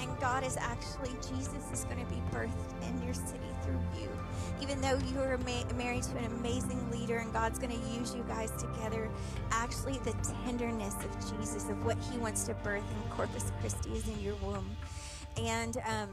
[0.00, 2.50] And God is actually, Jesus is going to be birthed
[2.82, 4.08] in your city through you.
[4.60, 8.14] Even though you are ma- married to an amazing leader and God's going to use
[8.14, 9.08] you guys together,
[9.52, 10.12] actually, the
[10.44, 14.34] tenderness of Jesus, of what He wants to birth in Corpus Christi, is in your
[14.36, 14.76] womb.
[15.36, 16.10] And, um,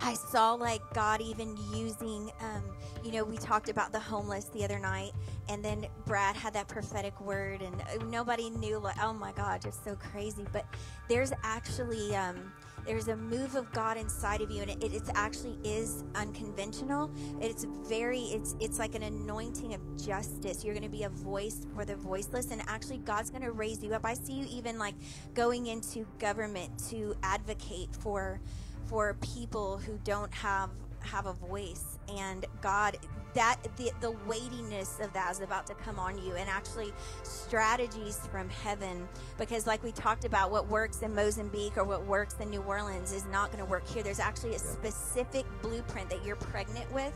[0.00, 2.62] I saw like God even using, um,
[3.04, 5.12] you know, we talked about the homeless the other night,
[5.48, 9.60] and then Brad had that prophetic word, and uh, nobody knew, like, oh my God,
[9.60, 10.46] just so crazy.
[10.52, 10.66] But
[11.08, 12.52] there's actually, um,
[12.88, 17.10] there's a move of God inside of you, and it, it's actually is unconventional.
[17.38, 20.64] It's very, it's it's like an anointing of justice.
[20.64, 23.84] You're going to be a voice for the voiceless, and actually, God's going to raise
[23.84, 24.06] you up.
[24.06, 24.94] I see you even like
[25.34, 28.40] going into government to advocate for
[28.86, 30.70] for people who don't have
[31.00, 32.96] have a voice and god
[33.34, 38.18] that the, the weightiness of that is about to come on you and actually strategies
[38.32, 39.06] from heaven.
[39.36, 43.12] Because like we talked about what works in mozambique or what works in new orleans
[43.12, 44.02] is not going to work here.
[44.02, 47.12] There's actually a specific blueprint that you're pregnant with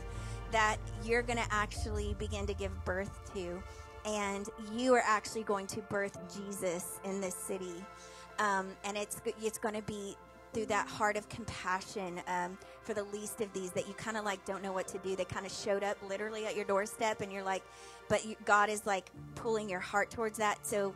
[0.51, 3.63] that you're going to actually begin to give birth to
[4.05, 7.83] and you are actually going to birth jesus in this city.
[8.39, 10.17] Um, and it's it's going to be
[10.53, 14.25] through that heart of compassion um, for the least of these that you kind of
[14.25, 15.17] like don't know what to do.
[15.17, 17.63] They kind of showed up literally at your doorstep, and you're like,
[18.09, 20.67] but you, God is like pulling your heart towards that.
[20.67, 20.95] So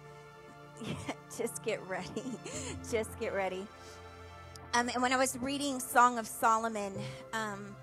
[1.36, 2.24] just get ready.
[2.90, 3.66] just get ready.
[4.74, 6.92] Um, and when I was reading Song of Solomon,
[7.32, 7.74] um,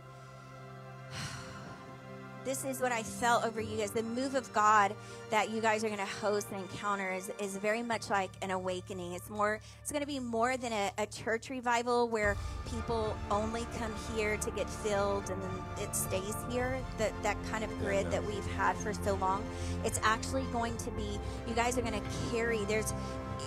[2.45, 3.91] this is what I felt over you guys.
[3.91, 4.95] The move of God
[5.29, 8.51] that you guys are going to host and encounter is, is very much like an
[8.51, 9.13] awakening.
[9.13, 9.59] It's more.
[9.81, 12.35] It's going to be more than a, a church revival where
[12.69, 16.77] people only come here to get filled and then it stays here.
[16.97, 19.43] That that kind of grid that we've had for so long.
[19.83, 21.19] It's actually going to be.
[21.47, 22.65] You guys are going to carry.
[22.65, 22.93] There's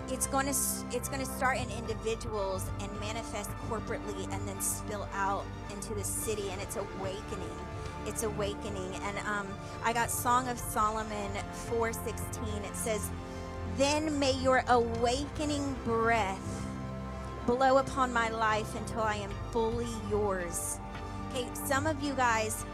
[0.08, 0.54] it's going to
[0.92, 6.04] it's going to start in individuals and manifest corporately and then spill out into the
[6.04, 7.50] city and it's awakening
[8.06, 8.94] it's awakening.
[9.02, 9.46] And um,
[9.84, 11.30] i got song of solomon
[11.68, 13.10] 416 it says
[13.76, 16.66] then may your awakening breath
[17.46, 20.78] blow upon my life until i am fully yours.
[21.30, 22.64] Okay some of you guys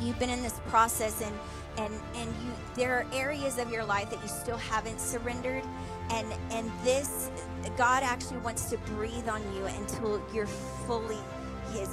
[0.00, 1.34] you've been in this process and
[1.78, 5.64] and and you there are areas of your life that you still haven't surrendered.
[6.10, 7.30] And and this
[7.76, 10.46] god actually wants to breathe on you until you're
[10.86, 11.18] fully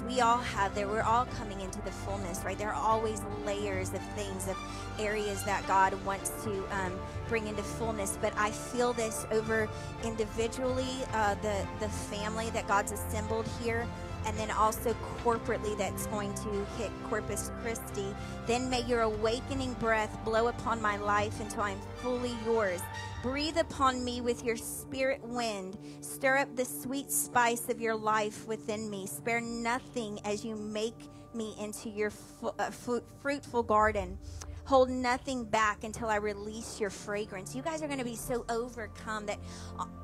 [0.08, 0.88] we all have there.
[0.88, 2.58] We're all coming into the fullness right?
[2.58, 4.58] There are always layers of things of
[5.00, 6.94] areas that god wants to um,
[7.28, 8.18] bring into fullness.
[8.22, 9.68] But i feel this over
[10.04, 13.88] individually uh, the the family that god's assembled here
[14.26, 18.16] and then also corporately that's going to hit Corpus Christi.
[18.46, 22.82] Then may your awakening breath blow upon my life until I'm fully yours.
[23.24, 25.78] Breathe upon me with your spirit wind.
[26.02, 29.08] Stir up the sweet spice of your life within me.
[29.08, 30.98] Spare nothing as you make
[31.34, 32.12] me into your
[32.58, 34.18] uh, fruitful garden
[34.68, 37.56] hold nothing back until I release your fragrance.
[37.56, 39.40] You guys are going to be so overcome that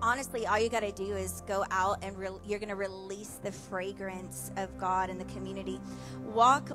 [0.02, 3.40] honestly, all you got to do is go out and re- you're going to release
[3.44, 5.82] the fragrance of God in the community.
[6.24, 6.72] Walk.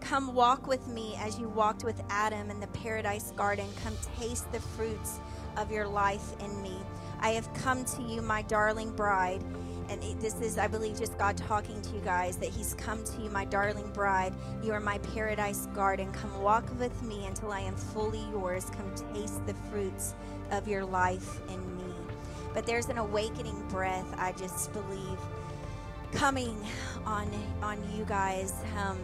[0.00, 3.66] Come walk with me as you walked with Adam in the paradise garden.
[3.82, 5.18] Come taste the fruits
[5.56, 6.76] of your life in me.
[7.20, 9.42] I have come to you, my darling bride
[9.88, 13.22] and this is, I believe, just God talking to you guys that He's come to
[13.22, 14.32] you, my darling bride.
[14.62, 16.12] You are my paradise garden.
[16.12, 18.66] Come walk with me until I am fully yours.
[18.70, 20.14] Come taste the fruits
[20.50, 21.94] of your life in me.
[22.54, 25.18] But there's an awakening breath, I just believe,
[26.12, 26.56] coming
[27.04, 27.28] on
[27.62, 28.54] on you guys.
[28.78, 28.98] Um,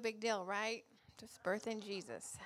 [0.00, 0.84] Big deal, right?
[1.18, 2.36] Just birthing Jesus.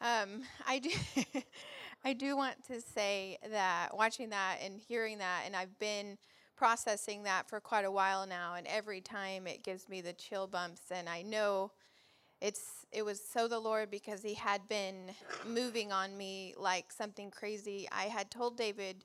[0.00, 0.90] um, I do.
[2.04, 6.18] I do want to say that watching that and hearing that, and I've been
[6.56, 10.46] processing that for quite a while now, and every time it gives me the chill
[10.46, 11.72] bumps, and I know
[12.40, 15.10] it's it was so the Lord because He had been
[15.46, 17.88] moving on me like something crazy.
[17.90, 19.04] I had told David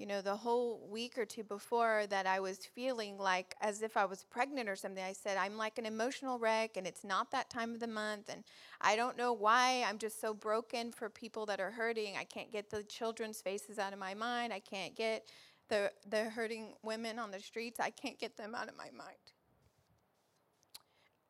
[0.00, 3.98] you know, the whole week or two before that I was feeling like as if
[3.98, 5.04] I was pregnant or something.
[5.04, 8.30] I said, I'm like an emotional wreck and it's not that time of the month.
[8.30, 8.42] And
[8.80, 9.84] I don't know why.
[9.86, 12.16] I'm just so broken for people that are hurting.
[12.18, 14.54] I can't get the children's faces out of my mind.
[14.54, 15.26] I can't get
[15.68, 17.78] the, the hurting women on the streets.
[17.78, 19.18] I can't get them out of my mind.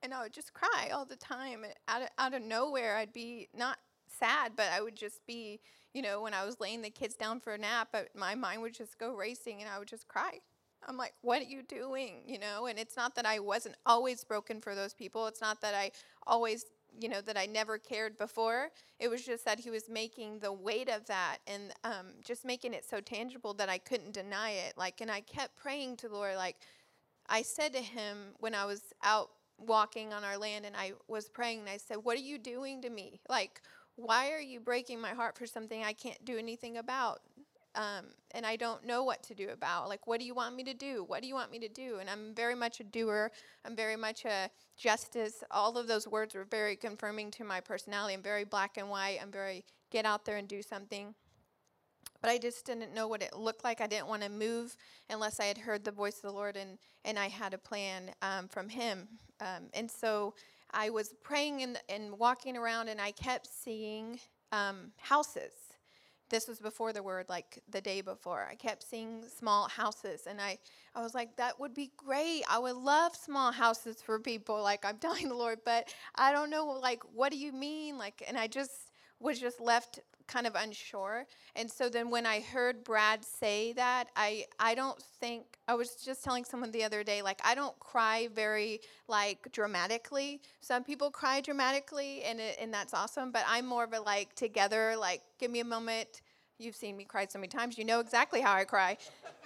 [0.00, 1.64] And I would just cry all the time.
[1.88, 3.78] Out of, out of nowhere, I'd be not
[4.20, 5.61] sad, but I would just be
[5.94, 8.74] you know, when I was laying the kids down for a nap, my mind would
[8.74, 10.38] just go racing and I would just cry.
[10.87, 12.22] I'm like, what are you doing?
[12.26, 15.26] You know, and it's not that I wasn't always broken for those people.
[15.26, 15.90] It's not that I
[16.26, 16.64] always,
[16.98, 18.70] you know, that I never cared before.
[18.98, 22.72] It was just that he was making the weight of that and um, just making
[22.72, 24.74] it so tangible that I couldn't deny it.
[24.76, 26.37] Like, and I kept praying to the Lord.
[26.37, 26.56] Like,
[27.28, 31.28] I said to him when I was out walking on our land and I was
[31.28, 33.20] praying, and I said, What are you doing to me?
[33.28, 33.61] Like,
[34.00, 37.20] why are you breaking my heart for something I can't do anything about?
[37.76, 39.88] Um, and I don't know what to do about.
[39.88, 41.04] Like, what do you want me to do?
[41.06, 41.98] What do you want me to do?
[42.00, 43.30] And I'm very much a doer.
[43.64, 45.44] I'm very much a justice.
[45.51, 48.14] All of those words were very confirming to my personality.
[48.14, 49.18] I'm very black and white.
[49.22, 51.14] I'm very get out there and do something.
[52.20, 53.80] But I just didn't know what it looked like.
[53.80, 54.76] I didn't want to move
[55.09, 58.11] unless I had heard the voice of the Lord and, and I had a plan
[58.20, 59.09] um, from Him.
[59.40, 60.34] Um, and so
[60.72, 64.20] I was praying and, and walking around, and I kept seeing
[64.52, 65.52] um, houses.
[66.28, 68.46] This was before the word, like the day before.
[68.48, 70.58] I kept seeing small houses, and I,
[70.94, 72.44] I was like, that would be great.
[72.48, 76.50] I would love small houses for people, like I'm telling the Lord, but I don't
[76.50, 77.98] know, like, what do you mean?
[77.98, 78.89] Like, and I just
[79.20, 80.00] was just left
[80.30, 81.26] kind of unsure.
[81.56, 85.96] And so then when I heard Brad say that, I I don't think I was
[85.96, 90.40] just telling someone the other day like I don't cry very like dramatically.
[90.60, 94.34] Some people cry dramatically and it, and that's awesome, but I'm more of a like
[94.34, 96.22] together like give me a moment.
[96.58, 97.78] You've seen me cry so many times.
[97.78, 98.98] You know exactly how I cry.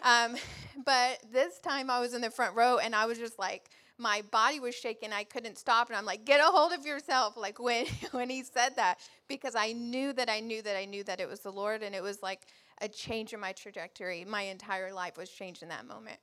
[0.03, 0.37] Um,
[0.85, 4.23] but this time I was in the front row and I was just like my
[4.31, 5.13] body was shaking.
[5.13, 5.89] I couldn't stop.
[5.89, 7.37] And I'm like, get a hold of yourself.
[7.37, 11.05] Like when, when he said that, because I knew that I knew that I knew
[11.05, 11.83] that it was the Lord.
[11.83, 12.47] And it was like
[12.81, 14.25] a change in my trajectory.
[14.25, 16.19] My entire life was changed in that moment.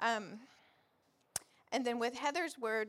[0.00, 0.40] Um,
[1.72, 2.88] and then with Heather's word,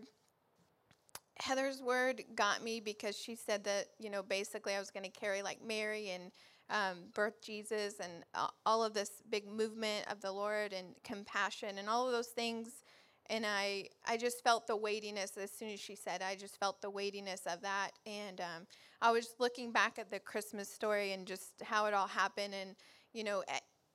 [1.39, 5.19] Heather's word got me because she said that, you know, basically I was going to
[5.19, 6.31] carry like Mary and
[6.69, 8.25] um, birth Jesus and
[8.65, 12.83] all of this big movement of the Lord and compassion and all of those things
[13.29, 16.21] and I I just felt the weightiness as soon as she said.
[16.21, 18.67] I just felt the weightiness of that, and um,
[19.01, 22.75] I was looking back at the Christmas story and just how it all happened, and
[23.13, 23.43] you know,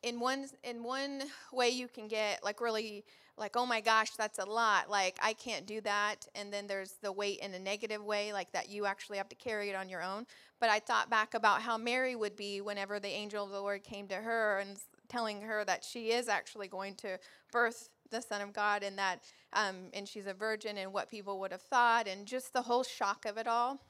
[0.03, 1.23] in one in one
[1.53, 3.05] way you can get like really
[3.39, 6.95] like oh my gosh that's a lot like I can't do that, and then there's
[7.03, 9.89] the weight in a negative way like that you actually have to carry it on
[9.89, 10.27] your own.
[10.61, 13.83] But I thought back about how Mary would be whenever the angel of the Lord
[13.83, 14.79] came to her and
[15.09, 17.19] telling her that she is actually going to
[17.53, 21.41] birth the Son of God and that, um, and she's a virgin and what people
[21.41, 23.81] would have thought and just the whole shock of it all.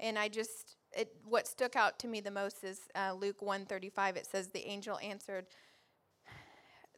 [0.00, 4.16] And I just, it, what stuck out to me the most is uh, Luke 135.
[4.16, 5.46] It says, The angel answered,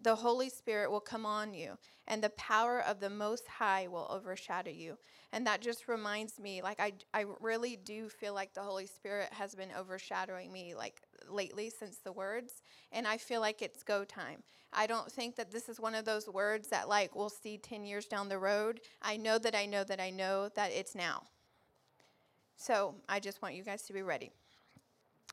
[0.03, 1.77] The Holy Spirit will come on you,
[2.07, 4.97] and the power of the Most High will overshadow you.
[5.33, 9.29] And that just reminds me, like, I, I really do feel like the Holy Spirit
[9.33, 12.63] has been overshadowing me, like, lately since the words.
[12.93, 14.43] And I feel like it's go time.
[14.73, 17.85] I don't think that this is one of those words that, like, we'll see 10
[17.85, 18.81] years down the road.
[19.03, 21.25] I know that I know that I know that it's now.
[22.57, 24.33] So I just want you guys to be ready.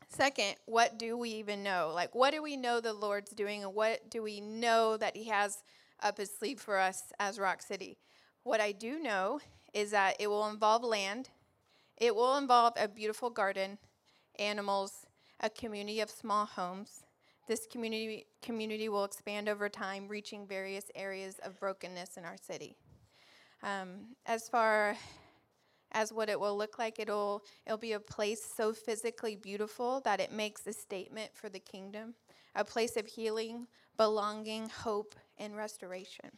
[0.07, 1.91] Second, what do we even know?
[1.93, 5.25] Like, what do we know the Lord's doing, and what do we know that He
[5.25, 5.63] has
[6.01, 7.97] up His sleeve for us as Rock City?
[8.43, 9.39] What I do know
[9.73, 11.29] is that it will involve land,
[11.97, 13.77] it will involve a beautiful garden,
[14.37, 15.05] animals,
[15.41, 17.03] a community of small homes,
[17.47, 22.75] this community, community will expand over time, reaching various areas of brokenness in our city.
[23.61, 24.97] Um, as far
[25.95, 30.19] as what it will look like, it'll, it'll be a place so physically beautiful that
[30.19, 32.13] it makes a statement for the kingdom,
[32.53, 33.65] a place of healing,
[33.95, 36.29] belonging, hope, and restoration.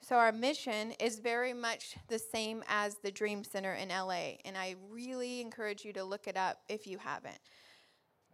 [0.00, 4.56] So, our mission is very much the same as the Dream Center in LA, and
[4.56, 7.38] I really encourage you to look it up if you haven't.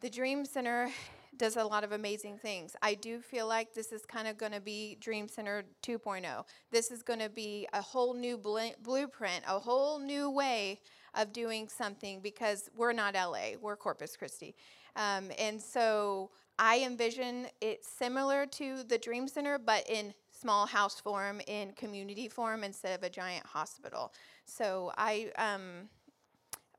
[0.00, 0.90] The Dream Center
[1.36, 2.76] does a lot of amazing things.
[2.82, 6.44] I do feel like this is kind of going to be Dream Center 2.0.
[6.70, 10.80] This is going to be a whole new bl- blueprint, a whole new way
[11.14, 14.54] of doing something because we're not LA, we're Corpus Christi.
[14.96, 21.00] Um, and so I envision it similar to the Dream Center, but in small house
[21.00, 24.12] form, in community form, instead of a giant hospital.
[24.44, 25.30] So I.
[25.36, 25.88] Um,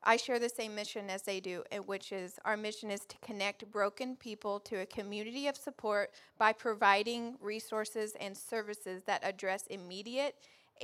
[0.07, 3.17] I share the same mission as they do, and which is our mission is to
[3.25, 9.65] connect broken people to a community of support by providing resources and services that address
[9.67, 10.35] immediate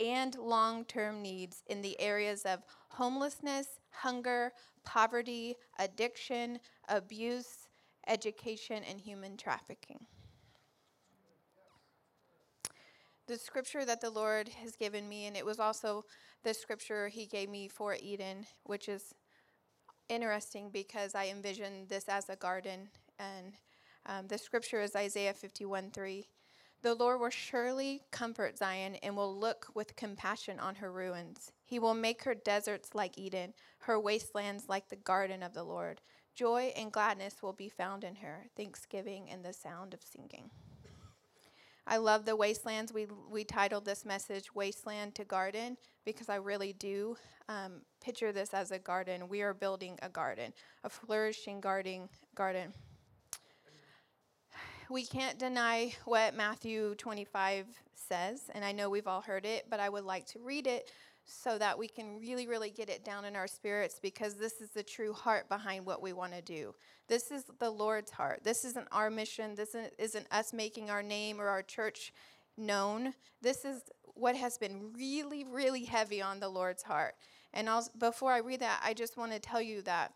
[0.01, 4.51] and long term needs in the areas of homelessness, hunger,
[4.84, 6.59] poverty, addiction,
[6.89, 7.67] abuse,
[8.07, 10.07] education, and human trafficking.
[13.28, 16.05] The scripture that the Lord has given me, and it was also
[16.43, 19.13] the scripture he gave me for Eden, which is
[20.09, 22.89] interesting because I envision this as a garden.
[23.19, 23.53] And
[24.05, 26.27] um, the scripture is Isaiah 51 3.
[26.83, 31.51] The Lord will surely comfort Zion and will look with compassion on her ruins.
[31.63, 36.01] He will make her deserts like Eden, her wastelands like the garden of the Lord.
[36.33, 40.49] Joy and gladness will be found in her, thanksgiving and the sound of singing.
[41.88, 42.93] I love the wastelands.
[42.93, 47.17] We, we titled this message Wasteland to Garden because I really do
[47.49, 49.27] um, picture this as a garden.
[49.27, 50.53] We are building a garden,
[50.84, 52.09] a flourishing garden.
[52.36, 52.73] garden.
[54.89, 57.65] We can't deny what Matthew 25
[57.95, 60.91] says, and I know we've all heard it, but I would like to read it
[61.26, 64.69] so that we can really, really get it down in our spirits because this is
[64.69, 66.74] the true heart behind what we want to do.
[67.07, 68.43] This is the Lord's heart.
[68.43, 69.55] This isn't our mission.
[69.55, 72.13] This isn't, us making our name or our church
[72.57, 73.13] known.
[73.41, 73.82] This is
[74.13, 77.15] what has been really, really heavy on the Lord's heart.
[77.53, 80.13] And also, before I read that, I just want to tell you that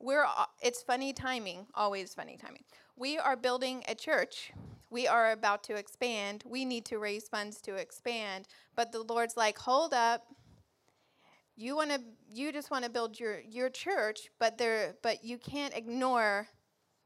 [0.00, 0.26] we're
[0.60, 2.64] it's funny timing, always funny timing.
[2.96, 4.52] We are building a church.
[4.90, 6.44] We are about to expand.
[6.44, 8.46] We need to raise funds to expand.
[8.74, 10.26] But the Lord's like, hold up
[11.56, 12.00] you want to
[12.32, 16.48] you just want to build your your church but there but you can't ignore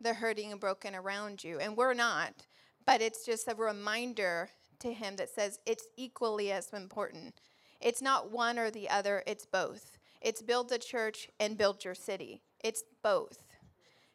[0.01, 2.47] the hurting and broken around you and we're not.
[2.85, 7.41] But it's just a reminder to him that says it's equally as important.
[7.81, 9.99] It's not one or the other it's both.
[10.21, 12.43] It's build the church and build your city.
[12.63, 13.43] It's both.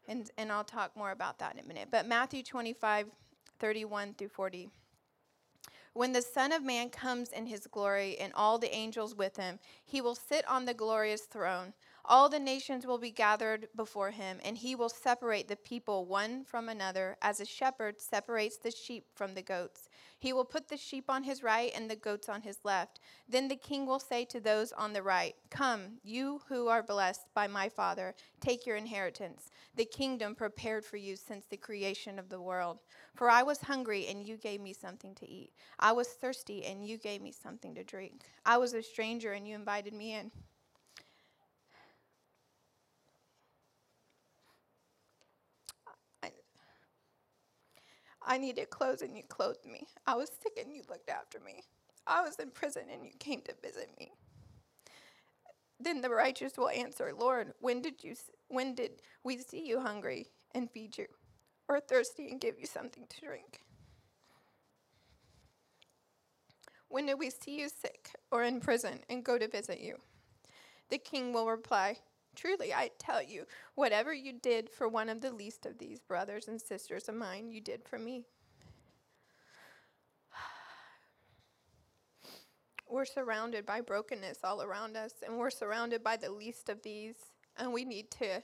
[0.08, 1.90] And and i'll talk more about that in a minute.
[1.92, 3.08] But matthew 25
[3.60, 4.70] 31 through 40
[5.94, 9.60] when the Son of Man comes in his glory and all the angels with him,
[9.86, 11.74] he will sit on the glorious throne.
[12.06, 16.44] All the nations will be gathered before him, and he will separate the people one
[16.46, 19.90] from another, as a shepherd separates the sheep from the goats.
[20.22, 23.00] He will put the sheep on his right and the goats on his left.
[23.28, 27.34] Then the king will say to those on the right, Come, you who are blessed
[27.34, 32.30] by my Father, take your inheritance, the kingdom prepared for you since the creation of
[32.30, 32.78] the world.
[33.16, 35.54] For I was hungry, and you gave me something to eat.
[35.80, 38.22] I was thirsty, and you gave me something to drink.
[38.46, 40.30] I was a stranger, and you invited me in.
[48.24, 49.88] I needed clothes, and you clothed me.
[50.06, 51.64] I was sick, and you looked after me.
[52.06, 54.12] I was in prison, and you came to visit me.
[55.80, 58.16] Then the righteous will answer, Lord, when did you
[58.50, 61.08] when did we see you hungry and feed you,
[61.68, 63.62] or thirsty and give you something to drink?
[66.88, 69.96] When did we see you sick or in prison and go to visit you?
[70.90, 71.98] The king will reply,
[72.36, 76.48] Truly, I tell you, whatever you did for one of the least of these brothers
[76.48, 78.26] and sisters of mine, you did for me.
[82.90, 87.16] We're surrounded by brokenness all around us, and we're surrounded by the least of these,
[87.58, 88.44] and we need to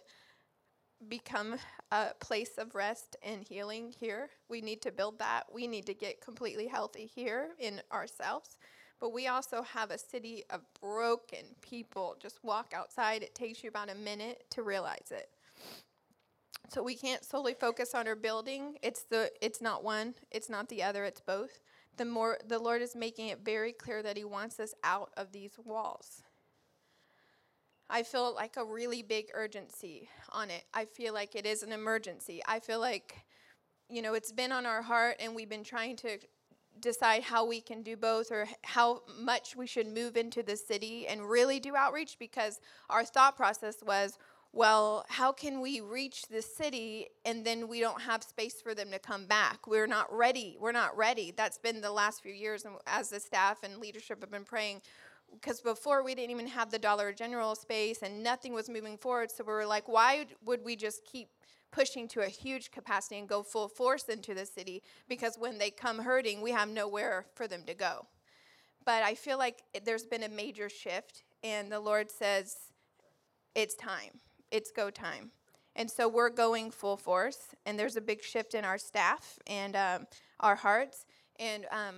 [1.07, 1.55] become
[1.91, 4.29] a place of rest and healing here.
[4.49, 5.43] We need to build that.
[5.53, 8.57] We need to get completely healthy here in ourselves.
[8.99, 12.15] But we also have a city of broken people.
[12.19, 15.29] Just walk outside, it takes you about a minute to realize it.
[16.69, 18.77] So we can't solely focus on our building.
[18.81, 21.61] It's the it's not one, it's not the other, it's both.
[21.95, 25.31] The more the Lord is making it very clear that he wants us out of
[25.31, 26.23] these walls.
[27.89, 30.65] I feel like a really big urgency on it.
[30.73, 32.41] I feel like it is an emergency.
[32.45, 33.23] I feel like,
[33.89, 36.17] you know, it's been on our heart and we've been trying to
[36.81, 41.07] decide how we can do both or how much we should move into the city
[41.07, 42.59] and really do outreach because
[42.89, 44.17] our thought process was,
[44.53, 48.89] well, how can we reach the city and then we don't have space for them
[48.91, 49.67] to come back?
[49.67, 50.57] We're not ready.
[50.59, 51.33] We're not ready.
[51.35, 54.81] That's been the last few years, and as the staff and leadership have been praying,
[55.33, 59.29] because before we didn't even have the Dollar General space and nothing was moving forward.
[59.29, 61.27] So we were like, why would we just keep
[61.71, 64.83] pushing to a huge capacity and go full force into the city?
[65.07, 68.07] Because when they come hurting, we have nowhere for them to go.
[68.85, 72.55] But I feel like there's been a major shift, and the Lord says,
[73.53, 74.19] it's time,
[74.51, 75.31] it's go time.
[75.75, 79.75] And so we're going full force, and there's a big shift in our staff and
[79.75, 80.07] um,
[80.39, 81.05] our hearts.
[81.39, 81.95] And um,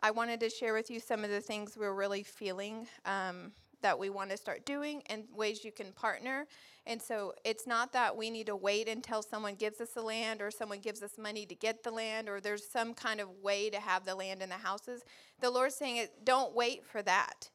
[0.00, 3.52] I wanted to share with you some of the things we're really feeling um,
[3.86, 6.44] that we want to start doing and ways you can partner.
[6.86, 10.42] And so it's not that we need to wait until someone gives us the land
[10.42, 13.70] or someone gives us money to get the land or there's some kind of way
[13.70, 15.04] to have the land and the houses.
[15.40, 17.48] The Lord's saying, don't wait for that.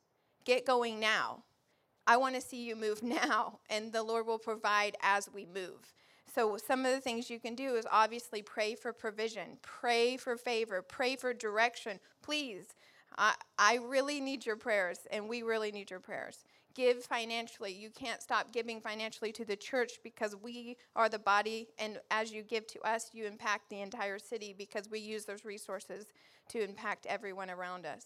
[0.46, 1.44] Get going now.
[2.08, 5.94] I want to see you move now, and the Lord will provide as we move.
[6.34, 10.38] So, some of the things you can do is obviously pray for provision, pray for
[10.38, 12.00] favor, pray for direction.
[12.22, 12.68] Please,
[13.18, 16.43] I, I really need your prayers, and we really need your prayers.
[16.74, 17.74] Give financially.
[17.74, 22.32] You can't stop giving financially to the church because we are the body, and as
[22.32, 26.05] you give to us, you impact the entire city because we use those resources
[26.49, 28.05] to impact everyone around us.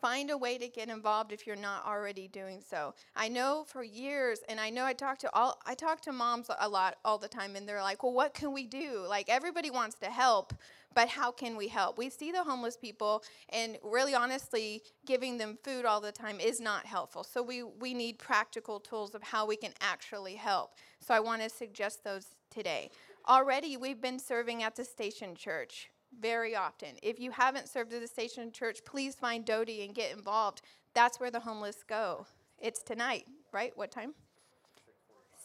[0.00, 2.94] Find a way to get involved if you're not already doing so.
[3.16, 6.50] I know for years, and I know I talk to all I talk to moms
[6.58, 9.04] a lot all the time, and they're like, "Well, what can we do?
[9.08, 10.52] Like everybody wants to help,
[10.94, 11.98] but how can we help?
[11.98, 16.60] We see the homeless people, and really honestly, giving them food all the time is
[16.60, 17.24] not helpful.
[17.24, 20.74] So we we need practical tools of how we can actually help.
[21.00, 22.90] So I want to suggest those today.
[23.28, 25.90] Already, we've been serving at the station church
[26.20, 26.96] very often.
[27.02, 30.62] If you haven't served at the station church, please find Dodie and get involved.
[30.94, 32.26] That's where the homeless go.
[32.60, 33.76] It's tonight, right?
[33.76, 34.14] What time?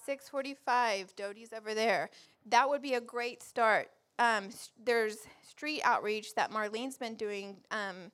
[0.07, 1.15] 6:45.
[1.15, 2.09] Dodie's over there.
[2.45, 3.89] That would be a great start.
[4.19, 4.49] Um,
[4.83, 8.11] there's street outreach that Marlene's been doing um,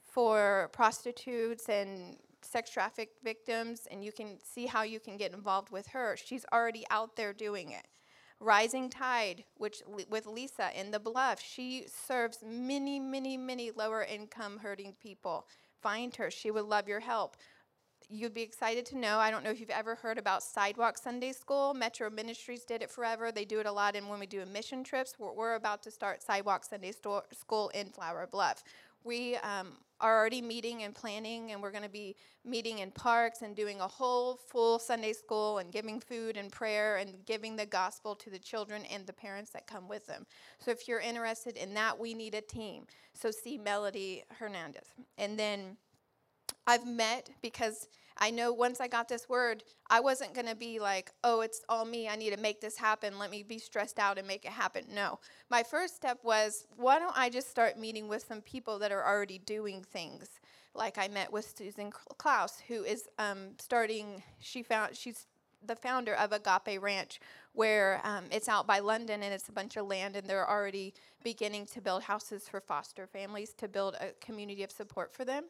[0.00, 5.70] for prostitutes and sex traffic victims, and you can see how you can get involved
[5.70, 6.16] with her.
[6.16, 7.86] She's already out there doing it.
[8.40, 14.58] Rising Tide, which with Lisa in the Bluff, she serves many, many, many lower income
[14.58, 15.48] hurting people.
[15.82, 17.36] Find her; she would love your help.
[18.08, 19.18] You'd be excited to know.
[19.18, 21.74] I don't know if you've ever heard about Sidewalk Sunday School.
[21.74, 23.30] Metro Ministries did it forever.
[23.30, 25.14] They do it a lot and when we do mission trips.
[25.18, 28.64] We're, we're about to start Sidewalk Sunday Sto- School in Flower Bluff.
[29.04, 33.42] We um, are already meeting and planning, and we're going to be meeting in parks
[33.42, 37.66] and doing a whole full Sunday school and giving food and prayer and giving the
[37.66, 40.26] gospel to the children and the parents that come with them.
[40.58, 42.86] So if you're interested in that, we need a team.
[43.12, 44.88] So see Melody Hernandez.
[45.16, 45.76] And then
[46.68, 47.88] I've met because
[48.18, 51.62] I know once I got this word, I wasn't going to be like, oh, it's
[51.66, 52.08] all me.
[52.08, 53.18] I need to make this happen.
[53.18, 54.84] Let me be stressed out and make it happen.
[54.92, 55.18] No.
[55.48, 59.02] My first step was, why don't I just start meeting with some people that are
[59.02, 60.28] already doing things?
[60.74, 65.24] Like I met with Susan Klaus, who is um, starting, she found, she's
[65.64, 67.18] the founder of Agape Ranch,
[67.52, 70.92] where um, it's out by London and it's a bunch of land, and they're already
[71.24, 75.44] beginning to build houses for foster families to build a community of support for them.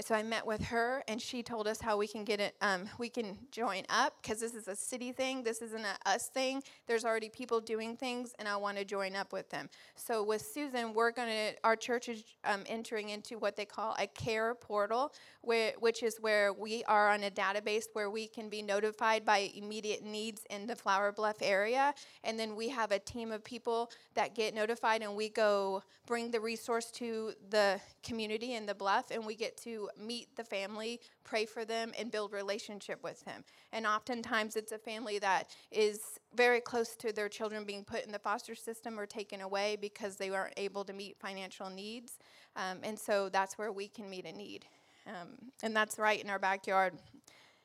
[0.00, 2.54] And so I met with her, and she told us how we can get it.
[2.62, 5.42] Um, we can join up because this is a city thing.
[5.42, 6.62] This isn't a us thing.
[6.86, 9.68] There's already people doing things, and I want to join up with them.
[9.96, 11.50] So with Susan, we're gonna.
[11.64, 16.16] Our church is um, entering into what they call a care portal, where, which is
[16.18, 20.66] where we are on a database where we can be notified by immediate needs in
[20.66, 21.92] the Flower Bluff area,
[22.24, 26.30] and then we have a team of people that get notified, and we go bring
[26.30, 31.00] the resource to the community in the bluff, and we get to meet the family,
[31.24, 33.44] pray for them, and build relationship with them.
[33.72, 38.12] And oftentimes it's a family that is very close to their children being put in
[38.12, 42.18] the foster system or taken away because they weren't able to meet financial needs.
[42.56, 44.66] Um, and so that's where we can meet a need.
[45.06, 46.94] Um, and that's right in our backyard.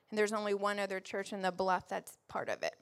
[0.09, 2.75] And there's only one other church in the bluff that's part of it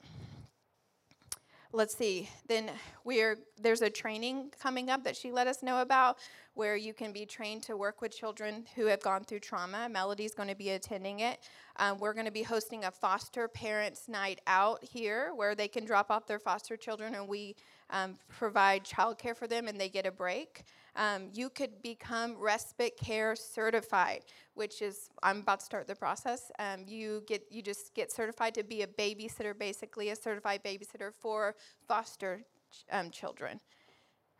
[1.74, 2.70] let's see then
[3.02, 6.18] we're there's a training coming up that she let us know about
[6.54, 9.88] where you can be trained to work with children who have gone through trauma.
[9.90, 11.40] Melody's going to be attending it.
[11.76, 15.84] Um, we're going to be hosting a foster parents night out here where they can
[15.84, 17.56] drop off their foster children and we
[17.90, 20.64] um, provide childcare for them and they get a break
[20.96, 24.24] um, you could become respite care certified,
[24.54, 26.52] which is I'm about to start the process.
[26.58, 31.12] Um, you get you just get certified to be a babysitter, basically a certified babysitter
[31.12, 31.56] for
[31.88, 33.60] foster ch- um, children.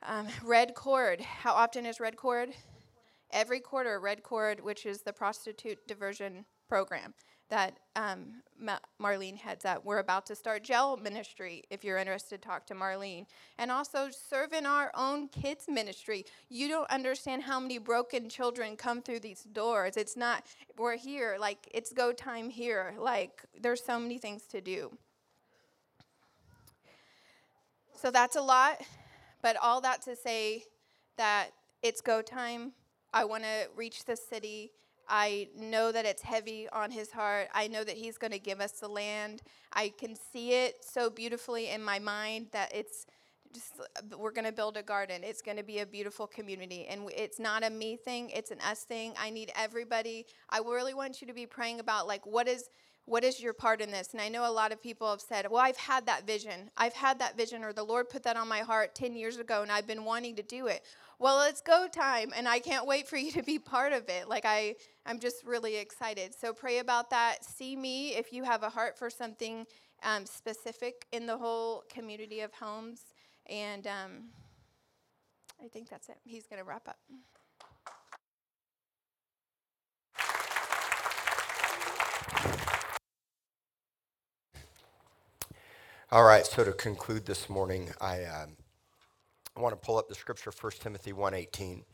[0.02, 1.20] Um, red cord.
[1.20, 2.50] How often is red cord?
[3.32, 7.14] Every quarter, red cord, which is the prostitute diversion program
[7.50, 9.84] that um, Ma- Marlene heads up.
[9.84, 11.62] We're about to start gel ministry.
[11.70, 13.26] If you're interested, talk to Marlene.
[13.58, 16.24] And also serve in our own kids ministry.
[16.48, 19.96] You don't understand how many broken children come through these doors.
[19.96, 20.44] It's not,
[20.78, 22.94] we're here, like, it's go time here.
[22.98, 24.90] Like, there's so many things to do.
[27.94, 28.82] So that's a lot,
[29.42, 30.64] but all that to say
[31.16, 31.50] that
[31.82, 32.72] it's go time.
[33.12, 34.72] I want to reach the city.
[35.08, 37.48] I know that it's heavy on his heart.
[37.54, 39.42] I know that he's going to give us the land.
[39.72, 43.06] I can see it so beautifully in my mind that it's
[43.52, 45.22] just uh, we're going to build a garden.
[45.22, 48.58] It's going to be a beautiful community and it's not a me thing, it's an
[48.60, 49.14] us thing.
[49.18, 50.26] I need everybody.
[50.50, 52.68] I really want you to be praying about like what is
[53.06, 54.12] what is your part in this?
[54.12, 56.70] And I know a lot of people have said, Well, I've had that vision.
[56.76, 59.62] I've had that vision, or the Lord put that on my heart 10 years ago,
[59.62, 60.82] and I've been wanting to do it.
[61.18, 64.28] Well, it's go time, and I can't wait for you to be part of it.
[64.28, 66.34] Like, I, I'm just really excited.
[66.34, 67.44] So, pray about that.
[67.44, 69.66] See me if you have a heart for something
[70.02, 73.00] um, specific in the whole community of homes.
[73.46, 74.28] And um,
[75.62, 76.18] I think that's it.
[76.24, 76.98] He's going to wrap up.
[86.12, 88.56] All right, so to conclude this morning, I, um,
[89.56, 91.84] I want to pull up the scripture 1 Timothy 1.18.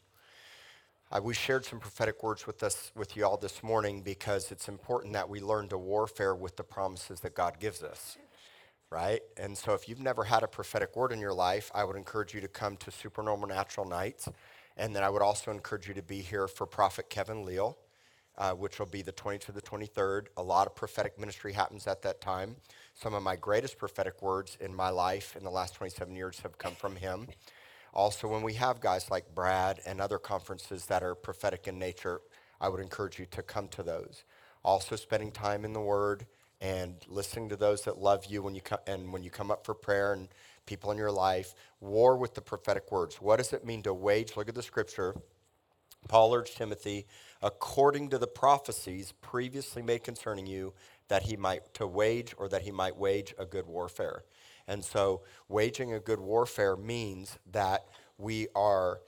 [1.13, 4.67] Uh, we shared some prophetic words with us with you all this morning because it's
[4.67, 8.17] important that we learn to warfare with the promises that God gives us.
[8.89, 9.21] Right?
[9.37, 12.33] And so if you've never had a prophetic word in your life, I would encourage
[12.33, 14.27] you to come to Supernormal Natural Nights.
[14.79, 17.77] And then I would also encourage you to be here for Prophet Kevin Leal,
[18.39, 20.29] uh, which will be the 20th to the 23rd.
[20.39, 22.57] A lot of prophetic ministry happens at that time.
[23.01, 26.59] Some of my greatest prophetic words in my life in the last 27 years have
[26.59, 27.29] come from him.
[27.95, 32.21] Also, when we have guys like Brad and other conferences that are prophetic in nature,
[32.61, 34.25] I would encourage you to come to those.
[34.63, 36.27] Also, spending time in the Word
[36.61, 39.65] and listening to those that love you when you come and when you come up
[39.65, 40.29] for prayer and
[40.67, 41.55] people in your life.
[41.81, 43.17] War with the prophetic words.
[43.17, 44.37] What does it mean to wage?
[44.37, 45.15] Look at the scripture.
[46.09, 47.07] Paul urged Timothy,
[47.43, 50.75] according to the prophecies previously made concerning you,
[51.11, 54.23] that he might to wage or that he might wage a good warfare.
[54.69, 57.85] And so waging a good warfare means that
[58.17, 59.01] we are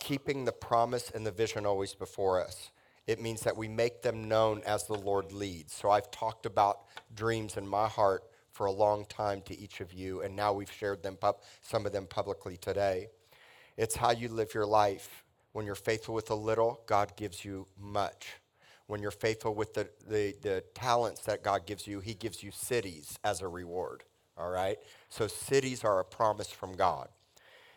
[0.00, 2.70] keeping the promise and the vision always before us.
[3.06, 5.74] It means that we make them known as the Lord leads.
[5.74, 9.92] So I've talked about dreams in my heart for a long time to each of
[9.92, 13.08] you, and now we've shared them pub- some of them publicly today.
[13.76, 15.22] It's how you live your life.
[15.52, 18.26] When you're faithful with a little, God gives you much.
[18.86, 22.50] When you're faithful with the, the, the talents that God gives you, He gives you
[22.50, 24.04] cities as a reward.
[24.38, 24.78] All right?
[25.08, 27.08] So cities are a promise from God.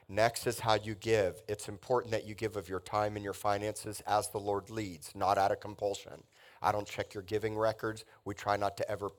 [0.08, 1.42] Next is how you give.
[1.48, 5.14] It's important that you give of your time and your finances as the Lord leads,
[5.16, 6.24] not out of compulsion.
[6.62, 8.06] I don't check your giving records.
[8.26, 9.10] We try not to ever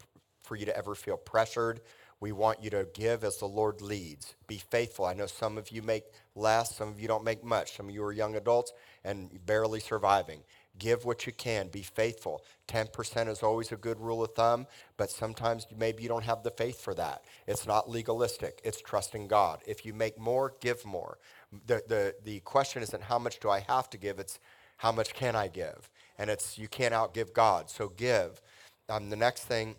[0.42, 1.80] for you to ever feel pressured.
[2.18, 4.34] We want you to give as the Lord leads.
[4.46, 5.06] Be faithful.
[5.06, 7.76] I know some of you make less, some of you don't make much.
[7.76, 8.72] Some of you are young adults
[9.04, 10.40] and barely surviving.
[10.78, 11.68] Give what you can.
[11.68, 12.42] Be faithful.
[12.68, 14.66] 10% is always a good rule of thumb,
[14.96, 17.24] but sometimes maybe you don't have the faith for that.
[17.46, 19.60] It's not legalistic, it's trusting God.
[19.66, 21.18] If you make more, give more.
[21.66, 24.38] The, the, the question isn't how much do I have to give, it's
[24.78, 25.90] how much can I give?
[26.18, 28.40] And it's you can't outgive God, so give.
[28.88, 29.76] Um, the next thing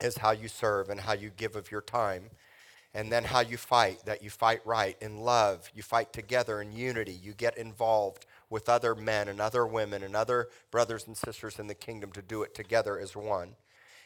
[0.00, 2.30] is how you serve and how you give of your time.
[2.94, 5.70] And then how you fight, that you fight right in love.
[5.74, 7.12] You fight together in unity.
[7.12, 11.66] You get involved with other men and other women and other brothers and sisters in
[11.66, 13.56] the kingdom to do it together as one.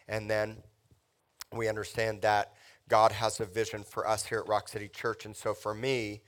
[0.07, 0.59] And then
[1.53, 2.53] we understand that
[2.88, 5.26] God has a vision for us here at Rock City Church.
[5.26, 6.22] And so for me,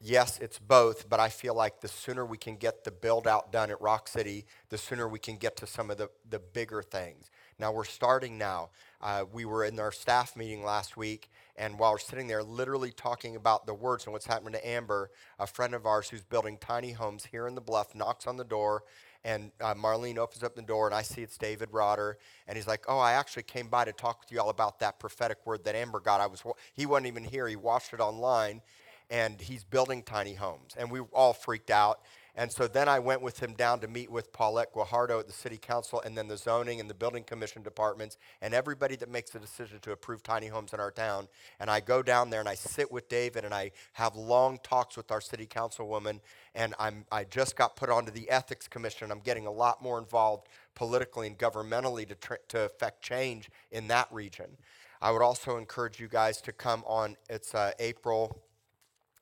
[0.00, 3.52] yes, it's both, but I feel like the sooner we can get the build out
[3.52, 6.82] done at Rock City, the sooner we can get to some of the, the bigger
[6.82, 7.30] things.
[7.58, 8.70] Now we're starting now.
[9.02, 11.30] Uh, we were in our staff meeting last week,
[11.60, 15.10] and while we're sitting there literally talking about the words and what's happening to Amber,
[15.38, 18.44] a friend of ours who's building tiny homes here in the bluff knocks on the
[18.44, 18.84] door,
[19.24, 22.16] and uh, Marlene opens up the door, and I see it's David Rotter,
[22.48, 24.98] and he's like, "Oh, I actually came by to talk with you all about that
[24.98, 26.22] prophetic word that Amber got.
[26.22, 26.42] I was
[26.72, 28.62] he wasn't even here; he watched it online,
[29.10, 32.00] and he's building tiny homes, and we all freaked out."
[32.36, 35.32] And so then I went with him down to meet with Paulette Guajardo at the
[35.32, 39.30] city council and then the zoning and the building commission departments and everybody that makes
[39.30, 41.28] the decision to approve tiny homes in our town.
[41.58, 44.96] And I go down there and I sit with David and I have long talks
[44.96, 46.20] with our city councilwoman.
[46.54, 49.10] And I'm, I just got put onto the ethics commission.
[49.10, 53.88] I'm getting a lot more involved politically and governmentally to, tr- to affect change in
[53.88, 54.56] that region.
[55.02, 58.42] I would also encourage you guys to come on, it's uh, April,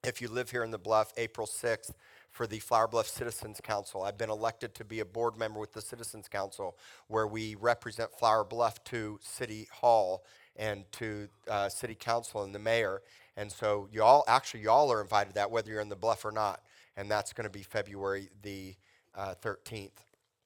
[0.05, 1.93] if you live here in the Bluff, April 6th
[2.39, 4.05] for the Flower Bluff Citizens Council.
[4.05, 6.79] I've been elected to be a board member with the Citizens Council,
[7.09, 10.23] where we represent Flower Bluff to City Hall
[10.55, 13.03] and to uh, City Council and the mayor.
[13.37, 16.31] And so y'all, actually, y'all are invited to that, whether you're in the Bluff or
[16.31, 16.63] not.
[16.97, 18.77] And that's going to be February the
[19.17, 19.91] uh, 13th.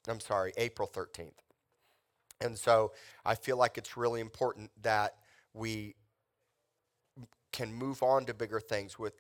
[0.09, 1.33] I'm sorry, April 13th.
[2.41, 5.17] And so I feel like it's really important that
[5.53, 5.97] we
[7.53, 9.15] can move on to bigger things with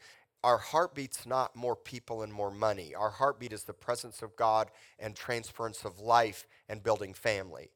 [0.44, 2.94] our heartbeat's not more people and more money.
[2.94, 7.70] Our heartbeat is the presence of God and transference of life and building family.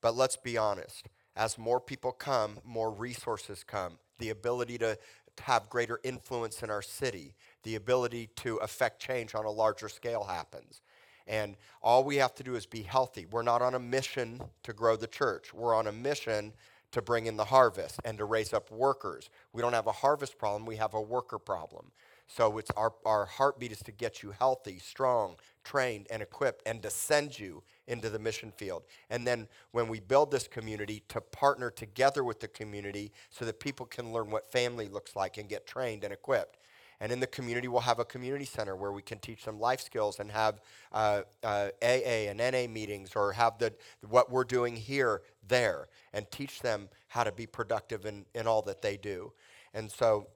[0.00, 3.98] But let's be honest as more people come, more resources come.
[4.18, 4.98] The ability to
[5.40, 10.24] have greater influence in our city, the ability to affect change on a larger scale
[10.24, 10.82] happens.
[11.26, 13.26] And all we have to do is be healthy.
[13.30, 16.52] We're not on a mission to grow the church, we're on a mission
[16.92, 19.30] to bring in the harvest and to raise up workers.
[19.52, 21.90] We don't have a harvest problem, we have a worker problem.
[22.28, 26.82] So it's our, our heartbeat is to get you healthy, strong, trained, and equipped, and
[26.82, 28.84] to send you into the mission field.
[29.10, 33.60] And then when we build this community, to partner together with the community so that
[33.60, 36.58] people can learn what family looks like and get trained and equipped.
[37.02, 39.80] And in the community, we'll have a community center where we can teach them life
[39.80, 40.60] skills and have
[40.92, 43.74] uh, uh, AA and NA meetings or have the,
[44.08, 48.62] what we're doing here there and teach them how to be productive in, in all
[48.62, 49.32] that they do.
[49.74, 50.28] And so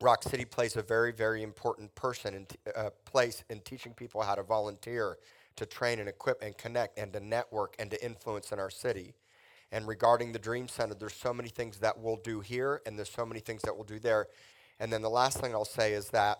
[0.00, 4.22] Rock City plays a very, very important person in t- uh, place in teaching people
[4.22, 5.18] how to volunteer,
[5.56, 9.12] to train and equip and connect and to network and to influence in our city.
[9.72, 13.10] And regarding the Dream Center, there's so many things that we'll do here, and there's
[13.10, 14.28] so many things that we'll do there.
[14.80, 16.38] And then the last thing I'll say is that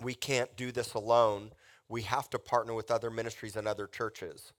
[0.00, 1.50] we can't do this alone.
[1.88, 4.52] We have to partner with other ministries and other churches.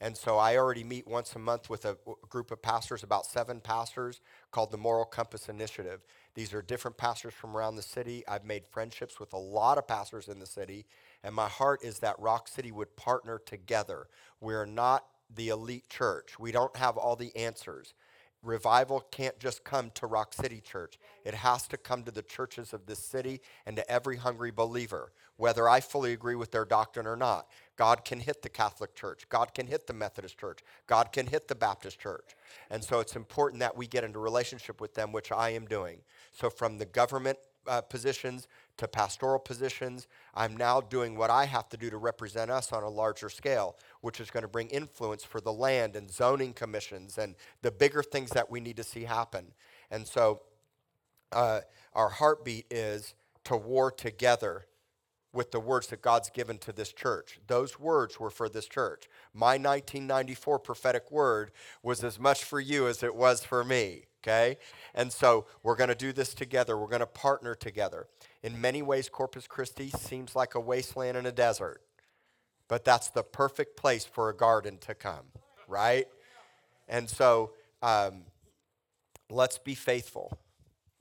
[0.00, 1.96] And so I already meet once a month with a
[2.28, 4.20] group of pastors, about seven pastors,
[4.50, 6.02] called the Moral Compass Initiative.
[6.34, 8.24] These are different pastors from around the city.
[8.26, 10.84] I've made friendships with a lot of pastors in the city.
[11.22, 14.08] And my heart is that Rock City would partner together.
[14.40, 15.04] We're not
[15.34, 17.94] the elite church, we don't have all the answers
[18.44, 20.98] revival can't just come to Rock City Church.
[21.24, 25.12] It has to come to the churches of this city and to every hungry believer,
[25.36, 27.48] whether I fully agree with their doctrine or not.
[27.76, 29.28] God can hit the Catholic Church.
[29.28, 30.60] God can hit the Methodist Church.
[30.86, 32.36] God can hit the Baptist Church.
[32.70, 35.98] And so it's important that we get into relationship with them, which I am doing.
[36.32, 40.06] So from the government uh, positions to pastoral positions.
[40.34, 43.76] I'm now doing what I have to do to represent us on a larger scale,
[44.00, 48.02] which is going to bring influence for the land and zoning commissions and the bigger
[48.02, 49.52] things that we need to see happen.
[49.90, 50.42] And so
[51.32, 51.60] uh,
[51.92, 53.14] our heartbeat is
[53.44, 54.66] to war together
[55.34, 57.40] with the words that God's given to this church.
[57.48, 59.08] Those words were for this church.
[59.34, 61.50] My 1994 prophetic word
[61.82, 64.56] was as much for you as it was for me, okay?
[64.94, 66.78] And so we're going to do this together.
[66.78, 68.06] We're going to partner together.
[68.44, 71.80] In many ways, Corpus Christi seems like a wasteland and a desert,
[72.68, 75.24] but that's the perfect place for a garden to come,
[75.66, 76.06] right?
[76.86, 78.24] And so um,
[79.30, 80.36] let's be faithful.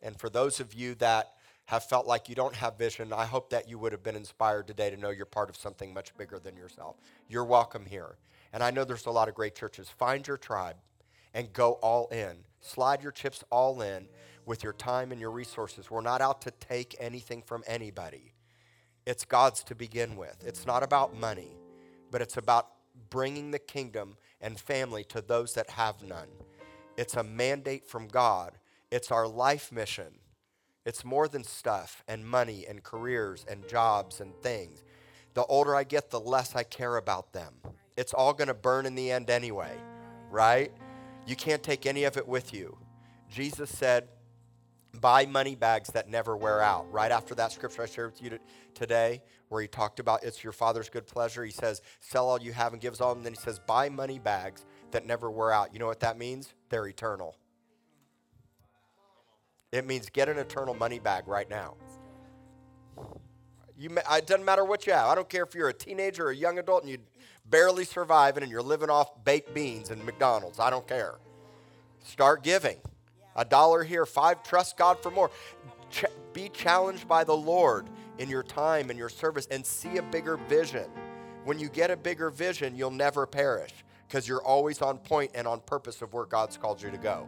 [0.02, 1.34] And for those of you that
[1.66, 4.66] have felt like you don't have vision, I hope that you would have been inspired
[4.66, 6.96] today to know you're part of something much bigger than yourself.
[7.28, 8.16] You're welcome here.
[8.54, 9.89] And I know there's a lot of great churches.
[9.89, 10.78] Find your tribe
[11.34, 12.38] and go all in.
[12.62, 14.08] Slide your chips all in
[14.46, 15.89] with your time and your resources.
[15.89, 18.34] We're not out to take anything from anybody.
[19.06, 20.44] It's God's to begin with.
[20.46, 21.58] It's not about money,
[22.12, 22.68] but it's about
[23.10, 26.30] bringing the kingdom and family to those that have none.
[26.98, 28.54] It's a mandate from God.
[28.91, 30.20] It's our life mission.
[30.86, 34.84] It's more than stuff and money and careers and jobs and things.
[35.34, 37.56] The older I get, the less I care about them.
[37.98, 39.76] It's all going to burn in the end anyway,
[40.30, 40.72] right?
[41.26, 42.78] You can't take any of it with you.
[43.30, 44.10] Jesus said,
[45.00, 46.91] buy money bags that never wear out.
[46.91, 48.39] Right after that scripture I shared with you
[48.74, 52.54] today, where he talked about it's your father's good pleasure, he says, sell all you
[52.54, 53.12] have and gives all.
[53.14, 55.74] And then he says, buy money bags that never wear out.
[55.74, 56.54] You know what that means?
[56.70, 57.36] They're eternal.
[59.72, 61.76] It means get an eternal money bag right now.
[63.76, 65.08] You, it doesn't matter what you have.
[65.08, 67.00] I don't care if you're a teenager or a young adult and you
[67.50, 70.60] barely surviving and you're living off baked beans and McDonald's.
[70.60, 71.16] I don't care.
[72.04, 72.78] Start giving.
[73.36, 75.31] A dollar here, five, trust God for more.
[75.89, 80.01] Ch- be challenged by the Lord in your time and your service and see a
[80.01, 80.86] bigger vision.
[81.45, 83.73] When you get a bigger vision, you'll never perish
[84.07, 87.27] because you're always on point and on purpose of where God's called you to go.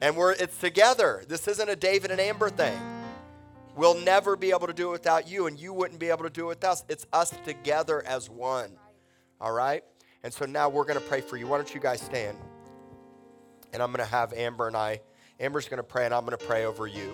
[0.00, 1.24] And we're it's together.
[1.28, 2.78] This isn't a David and Amber thing.
[3.76, 6.30] We'll never be able to do it without you, and you wouldn't be able to
[6.30, 6.84] do it with us.
[6.88, 8.70] It's us together as one.
[9.40, 9.82] All right?
[10.22, 11.46] And so now we're going to pray for you.
[11.46, 12.36] Why don't you guys stand?
[13.74, 15.00] And I'm going to have Amber and I,
[15.40, 17.12] Amber's going to pray, and I'm going to pray over you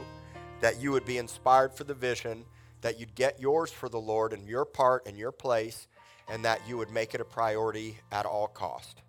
[0.61, 2.45] that you would be inspired for the vision,
[2.83, 5.89] that you'd get yours for the Lord and your part and your place,
[6.29, 9.01] and that you would make it a priority at all cost.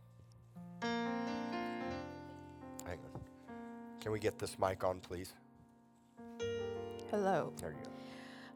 [0.81, 0.99] Hang
[2.87, 3.21] on.
[3.99, 5.33] Can we get this mic on, please?
[7.09, 7.51] Hello.
[7.59, 8.00] There you go.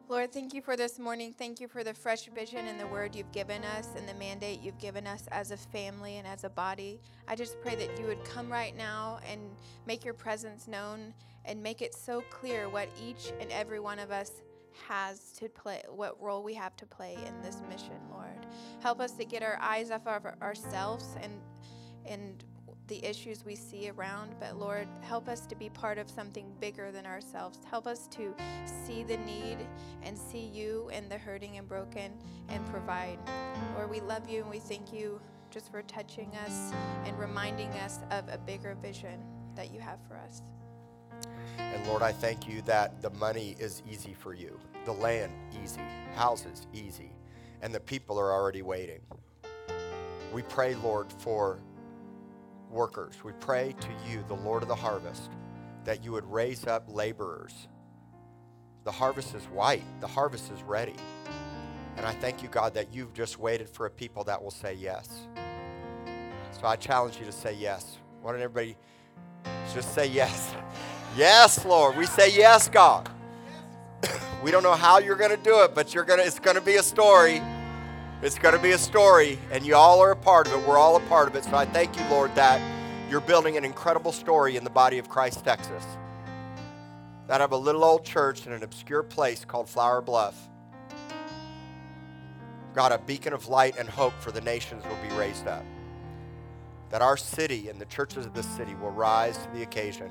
[0.08, 1.34] Lord, thank you for this morning.
[1.36, 4.62] Thank you for the fresh vision and the word you've given us and the mandate
[4.62, 6.99] you've given us as a family and as a body.
[7.28, 9.41] I just pray that you would come right now and
[9.88, 11.12] make your presence known
[11.43, 14.43] and make it so clear what each and every one of us
[14.88, 18.45] has to play, what role we have to play in this mission, Lord.
[18.82, 21.34] Help us to get our eyes off of ourselves and
[22.06, 22.43] and
[22.88, 26.91] the issues we see around, but Lord, help us to be part of something bigger
[26.91, 27.59] than ourselves.
[27.69, 28.33] Help us to
[28.86, 29.57] see the need
[30.03, 32.13] and see you and the hurting and broken
[32.49, 33.17] and provide.
[33.75, 35.19] Lord, we love you and we thank you
[35.49, 36.73] just for touching us
[37.05, 39.19] and reminding us of a bigger vision
[39.55, 40.41] that you have for us.
[41.57, 45.31] And Lord, I thank you that the money is easy for you, the land
[45.63, 45.81] easy,
[46.13, 47.13] houses easy,
[47.61, 48.99] and the people are already waiting.
[50.33, 51.59] We pray, Lord, for
[52.76, 53.15] workers.
[53.23, 55.32] We pray to you, the Lord of the harvest,
[55.86, 57.67] that you would raise up laborers.
[58.84, 60.93] The harvest is white, the harvest is ready.
[61.97, 64.73] And I thank you, God, that you've just waited for a people that will say
[64.73, 65.09] yes.
[66.51, 67.97] So I challenge you to say yes.
[68.21, 68.76] Why don't everybody
[69.73, 70.53] just say yes?
[71.17, 71.95] Yes, Lord.
[71.95, 73.09] We say yes, God.
[74.43, 76.57] we don't know how you're going to do it, but you're going to it's going
[76.57, 77.41] to be a story.
[78.26, 80.67] It's going to be a story, and you all are a part of it.
[80.67, 81.43] We're all a part of it.
[81.43, 82.59] So I thank you, Lord, that
[83.07, 85.86] you're building an incredible story in the body of Christ, Texas.
[87.28, 90.49] That of a little old church in an obscure place called Flower Bluff.
[92.73, 95.63] God, a beacon of light and hope for the nations will be raised up.
[96.89, 100.09] That our city and the churches of this city will rise to the occasion,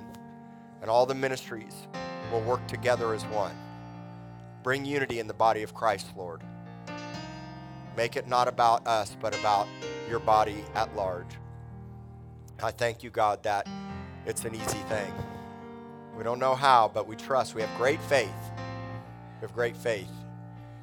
[0.83, 1.89] and all the ministries
[2.31, 3.57] will work together as one.
[4.62, 6.43] Bring unity in the body of Christ, Lord.
[7.97, 9.69] Make it not about us, but about
[10.09, 11.39] your body at large.
[12.63, 13.69] I thank you, God, that
[14.27, 15.13] it's an easy thing.
[16.17, 17.55] We don't know how, but we trust.
[17.55, 18.31] We have great faith.
[19.41, 20.11] We have great faith.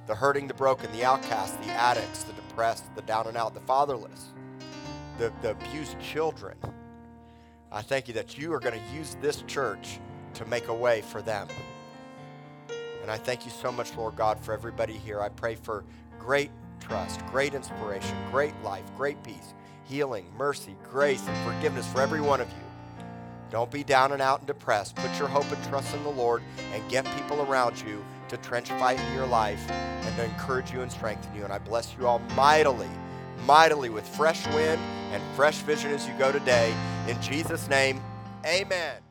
[0.08, 3.62] The hurting, the broken, the outcast, the addicts, the depressed, the down and out, the
[3.62, 4.28] fatherless,
[5.18, 6.58] the, the abused children.
[7.72, 10.00] I thank you that you are going to use this church
[10.34, 11.48] to make a way for them.
[13.02, 15.22] And I thank you so much, Lord God, for everybody here.
[15.22, 15.84] I pray for
[16.20, 16.52] great
[16.82, 19.54] trust, great inspiration, great life, great peace,
[19.86, 23.06] healing, mercy, grace, and forgiveness for every one of you.
[23.52, 24.96] Don't be down and out and depressed.
[24.96, 26.42] Put your hope and trust in the Lord
[26.74, 30.82] and get people around you to trench fight in your life and to encourage you
[30.82, 31.44] and strengthen you.
[31.44, 32.90] And I bless you all mightily,
[33.46, 34.80] mightily with fresh wind
[35.12, 36.74] and fresh vision as you go today.
[37.10, 38.02] In Jesus' name,
[38.46, 39.11] amen.